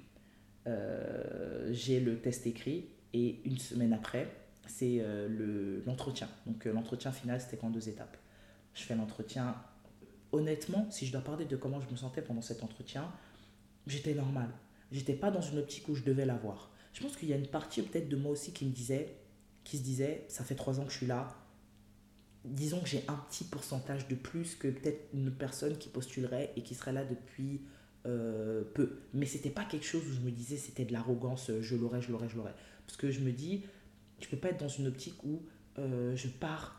euh, 0.68 1.70
j'ai 1.72 2.00
le 2.00 2.20
test 2.20 2.48
écrit 2.48 2.90
et 3.14 3.42
une 3.46 3.58
semaine 3.58 3.94
après, 3.94 4.32
c'est 4.68 5.00
euh, 5.02 5.82
l'entretien. 5.86 6.30
Donc 6.46 6.66
euh, 6.66 6.74
l'entretien 6.74 7.12
final, 7.12 7.42
c'était 7.42 7.64
en 7.64 7.70
deux 7.70 7.90
étapes. 7.90 8.18
Je 8.74 8.84
fais 8.84 8.96
l'entretien. 8.96 9.56
Honnêtement, 10.32 10.90
si 10.92 11.08
je 11.08 11.12
dois 11.12 11.22
parler 11.22 11.46
de 11.46 11.56
comment 11.56 11.82
je 11.82 11.90
me 11.90 11.96
sentais 11.96 12.22
pendant 12.22 12.42
cet 12.42 12.64
entretien, 12.64 13.12
j'étais 13.88 14.14
normal. 14.14 14.50
J'étais 14.92 15.14
pas 15.14 15.32
dans 15.32 15.42
une 15.42 15.58
optique 15.58 15.88
où 15.90 15.96
je 15.96 16.04
devais 16.04 16.26
l'avoir. 16.26 16.72
Je 16.94 17.02
pense 17.02 17.16
qu'il 17.18 17.30
y 17.30 17.34
a 17.34 17.36
une 17.36 17.48
partie 17.48 17.82
peut-être 17.82 18.10
de 18.10 18.16
moi 18.16 18.32
aussi 18.32 18.52
qui 18.52 18.66
me 18.66 18.72
disait, 18.72 19.16
qui 19.64 19.78
se 19.78 19.84
disait, 19.84 20.26
ça 20.28 20.44
fait 20.44 20.56
trois 20.56 20.80
ans 20.80 20.86
que 20.86 20.92
je 20.92 20.98
suis 20.98 21.08
là, 21.08 21.36
disons 22.50 22.80
que 22.80 22.88
j'ai 22.88 23.04
un 23.08 23.16
petit 23.30 23.44
pourcentage 23.44 24.08
de 24.08 24.16
plus 24.16 24.56
que 24.56 24.68
peut-être 24.68 25.10
une 25.14 25.32
personne 25.32 25.78
qui 25.78 25.90
postulerait 25.90 26.52
et 26.56 26.62
qui 26.62 26.76
serait 26.76 26.94
là 26.94 27.04
depuis 27.04 27.62
euh, 28.06 28.64
peu. 28.74 29.00
Mais 29.14 29.26
c'était 29.26 29.50
pas 29.50 29.66
quelque 29.66 29.86
chose 29.86 30.04
où 30.08 30.14
je 30.14 30.22
me 30.22 30.32
disais 30.32 30.58
c'était 30.58 30.86
de 30.86 30.94
l'arrogance, 30.94 31.50
euh, 31.50 31.62
je 31.62 31.76
l'aurais, 31.76 32.02
je 32.02 32.12
l'aurais, 32.12 32.30
je 32.30 32.38
l'aurais. 32.38 32.56
Parce 32.86 32.98
que 32.98 33.12
je 33.12 33.20
me 33.20 33.32
dis, 33.32 33.64
je 34.20 34.28
peux 34.28 34.38
pas 34.38 34.50
être 34.50 34.60
dans 34.60 34.70
une 34.70 34.88
optique 34.88 35.24
où 35.24 35.42
euh, 35.78 36.16
je 36.16 36.28
pars 36.28 36.76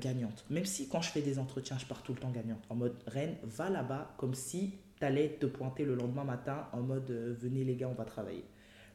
gagnante. 0.00 0.44
Même 0.50 0.64
si 0.64 0.88
quand 0.88 1.00
je 1.00 1.10
fais 1.10 1.22
des 1.22 1.38
entretiens, 1.38 1.78
je 1.78 1.86
pars 1.86 2.02
tout 2.02 2.12
le 2.12 2.18
temps 2.18 2.32
gagnante. 2.32 2.64
En 2.70 2.74
mode, 2.74 2.96
Reine, 3.06 3.36
va 3.44 3.70
là-bas 3.70 4.12
comme 4.16 4.34
si 4.34 4.74
tu 4.98 5.06
allais 5.06 5.36
te 5.38 5.46
pointer 5.46 5.84
le 5.84 5.94
lendemain 5.94 6.24
matin 6.24 6.66
en 6.72 6.80
mode, 6.80 7.08
venez 7.40 7.62
les 7.62 7.76
gars, 7.76 7.88
on 7.88 7.94
va 7.94 8.04
travailler. 8.04 8.42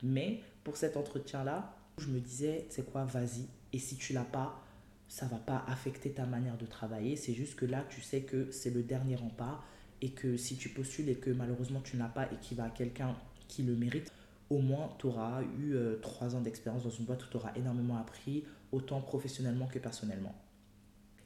Mais 0.04 0.42
pour 0.66 0.76
cet 0.76 0.98
entretien-là, 0.98 1.74
je 1.98 2.08
me 2.08 2.20
disais, 2.20 2.66
c'est 2.70 2.92
quoi, 2.92 3.06
vas-y. 3.06 3.48
Et 3.72 3.80
si 3.80 3.96
tu 3.96 4.12
l'as 4.12 4.26
pas, 4.26 4.65
ça 5.08 5.28
va 5.28 5.38
pas 5.38 5.64
affecter 5.68 6.12
ta 6.12 6.26
manière 6.26 6.58
de 6.58 6.66
travailler. 6.66 7.16
C'est 7.16 7.34
juste 7.34 7.56
que 7.56 7.66
là, 7.66 7.86
tu 7.90 8.02
sais 8.02 8.22
que 8.22 8.52
c'est 8.52 8.72
le 8.72 8.84
dernier 8.84 9.16
rempart 9.16 9.66
et 10.02 10.12
que 10.12 10.38
si 10.38 10.58
tu 10.58 10.70
postules 10.70 11.10
et 11.10 11.16
que 11.16 11.30
malheureusement 11.30 11.82
tu 11.82 11.98
n'as 11.98 12.10
pas 12.10 12.26
et 12.32 12.36
qu'il 12.42 12.58
va 12.58 12.66
à 12.66 12.70
quelqu'un 12.70 13.16
qui 13.48 13.64
le 13.64 13.76
mérite, 13.76 14.12
au 14.50 14.60
moins 14.60 14.94
tu 15.00 15.08
auras 15.08 15.42
eu 15.60 15.74
euh, 15.74 15.98
trois 16.02 16.36
ans 16.36 16.42
d'expérience 16.42 16.84
dans 16.84 16.90
une 16.90 17.06
boîte 17.06 17.26
où 17.26 17.30
tu 17.30 17.38
auras 17.38 17.54
énormément 17.56 17.98
appris, 17.98 18.44
autant 18.72 19.02
professionnellement 19.02 19.68
que 19.68 19.80
personnellement. 19.80 20.36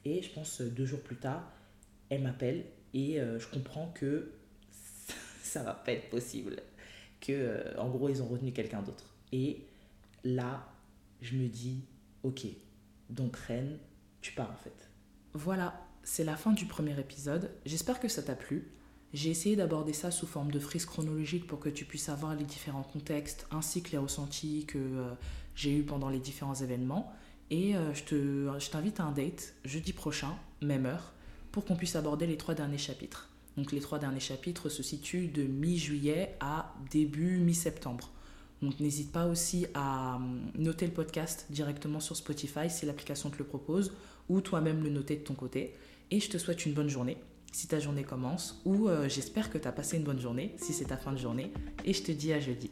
Et 0.05 0.21
je 0.21 0.31
pense 0.31 0.61
euh, 0.61 0.69
deux 0.69 0.85
jours 0.85 1.01
plus 1.01 1.17
tard, 1.17 1.51
elle 2.09 2.21
m'appelle 2.21 2.65
et 2.93 3.19
euh, 3.19 3.39
je 3.39 3.47
comprends 3.47 3.91
que 3.93 4.31
ça 5.41 5.63
va 5.63 5.73
pas 5.73 5.91
être 5.93 6.09
possible. 6.09 6.57
que, 7.21 7.77
en 7.77 7.89
gros, 7.89 8.09
ils 8.09 8.21
ont 8.21 8.27
retenu 8.27 8.53
quelqu'un 8.53 8.81
d'autre. 8.81 9.13
Et 9.31 9.65
là, 10.23 10.65
je 11.21 11.35
me 11.35 11.47
dis, 11.47 11.83
ok, 12.23 12.45
donc 13.09 13.35
Reine, 13.35 13.77
tu 14.21 14.33
pars 14.33 14.51
en 14.51 14.57
fait. 14.57 14.89
Voilà, 15.33 15.85
c'est 16.03 16.23
la 16.23 16.35
fin 16.35 16.51
du 16.51 16.65
premier 16.65 16.99
épisode. 16.99 17.51
J'espère 17.65 17.99
que 17.99 18.07
ça 18.07 18.23
t'a 18.23 18.35
plu. 18.35 18.71
J'ai 19.13 19.31
essayé 19.31 19.55
d'aborder 19.55 19.93
ça 19.93 20.11
sous 20.11 20.27
forme 20.27 20.51
de 20.51 20.59
frise 20.59 20.85
chronologique 20.85 21.47
pour 21.47 21.59
que 21.59 21.69
tu 21.69 21.85
puisses 21.85 22.09
avoir 22.09 22.35
les 22.35 22.43
différents 22.43 22.83
contextes 22.83 23.47
ainsi 23.51 23.81
que 23.81 23.91
les 23.91 23.97
ressentis 23.97 24.65
que 24.67 24.77
euh, 24.77 25.13
j'ai 25.55 25.75
eus 25.75 25.83
pendant 25.83 26.09
les 26.09 26.19
différents 26.19 26.55
événements. 26.55 27.11
Et 27.49 27.75
euh, 27.75 27.93
je 27.95 28.69
t'invite 28.69 28.99
à 28.99 29.05
un 29.05 29.11
date 29.11 29.55
jeudi 29.65 29.93
prochain, 29.93 30.35
même 30.61 30.85
heure, 30.85 31.13
pour 31.51 31.65
qu'on 31.65 31.75
puisse 31.75 31.95
aborder 31.95 32.27
les 32.27 32.37
trois 32.37 32.53
derniers 32.53 32.77
chapitres. 32.77 33.29
Donc 33.57 33.71
les 33.71 33.79
trois 33.79 33.97
derniers 33.97 34.19
chapitres 34.19 34.69
se 34.69 34.83
situent 34.83 35.27
de 35.27 35.43
mi-juillet 35.43 36.37
à 36.39 36.75
début 36.91 37.39
mi-septembre. 37.39 38.11
Donc 38.61 38.79
n'hésite 38.79 39.11
pas 39.11 39.25
aussi 39.25 39.67
à 39.73 40.15
hum, 40.15 40.41
noter 40.55 40.85
le 40.85 40.93
podcast 40.93 41.47
directement 41.49 41.99
sur 41.99 42.15
Spotify 42.15 42.69
si 42.69 42.85
l'application 42.85 43.29
te 43.29 43.37
le 43.37 43.45
propose 43.45 43.93
ou 44.27 44.41
toi-même 44.41 44.83
le 44.83 44.89
noter 44.89 45.15
de 45.15 45.23
ton 45.23 45.33
côté. 45.33 45.73
Et 46.11 46.19
je 46.19 46.29
te 46.29 46.37
souhaite 46.37 46.65
une 46.65 46.73
bonne 46.73 46.89
journée 46.89 47.17
si 47.51 47.67
ta 47.67 47.79
journée 47.79 48.03
commence 48.03 48.61
ou 48.65 48.87
euh, 48.87 49.09
j'espère 49.09 49.49
que 49.49 49.57
tu 49.57 49.67
as 49.67 49.71
passé 49.71 49.97
une 49.97 50.03
bonne 50.03 50.19
journée 50.19 50.53
si 50.57 50.73
c'est 50.73 50.85
ta 50.85 50.97
fin 50.97 51.11
de 51.11 51.17
journée 51.17 51.51
et 51.83 51.93
je 51.93 52.03
te 52.03 52.11
dis 52.11 52.33
à 52.33 52.39
jeudi. 52.39 52.69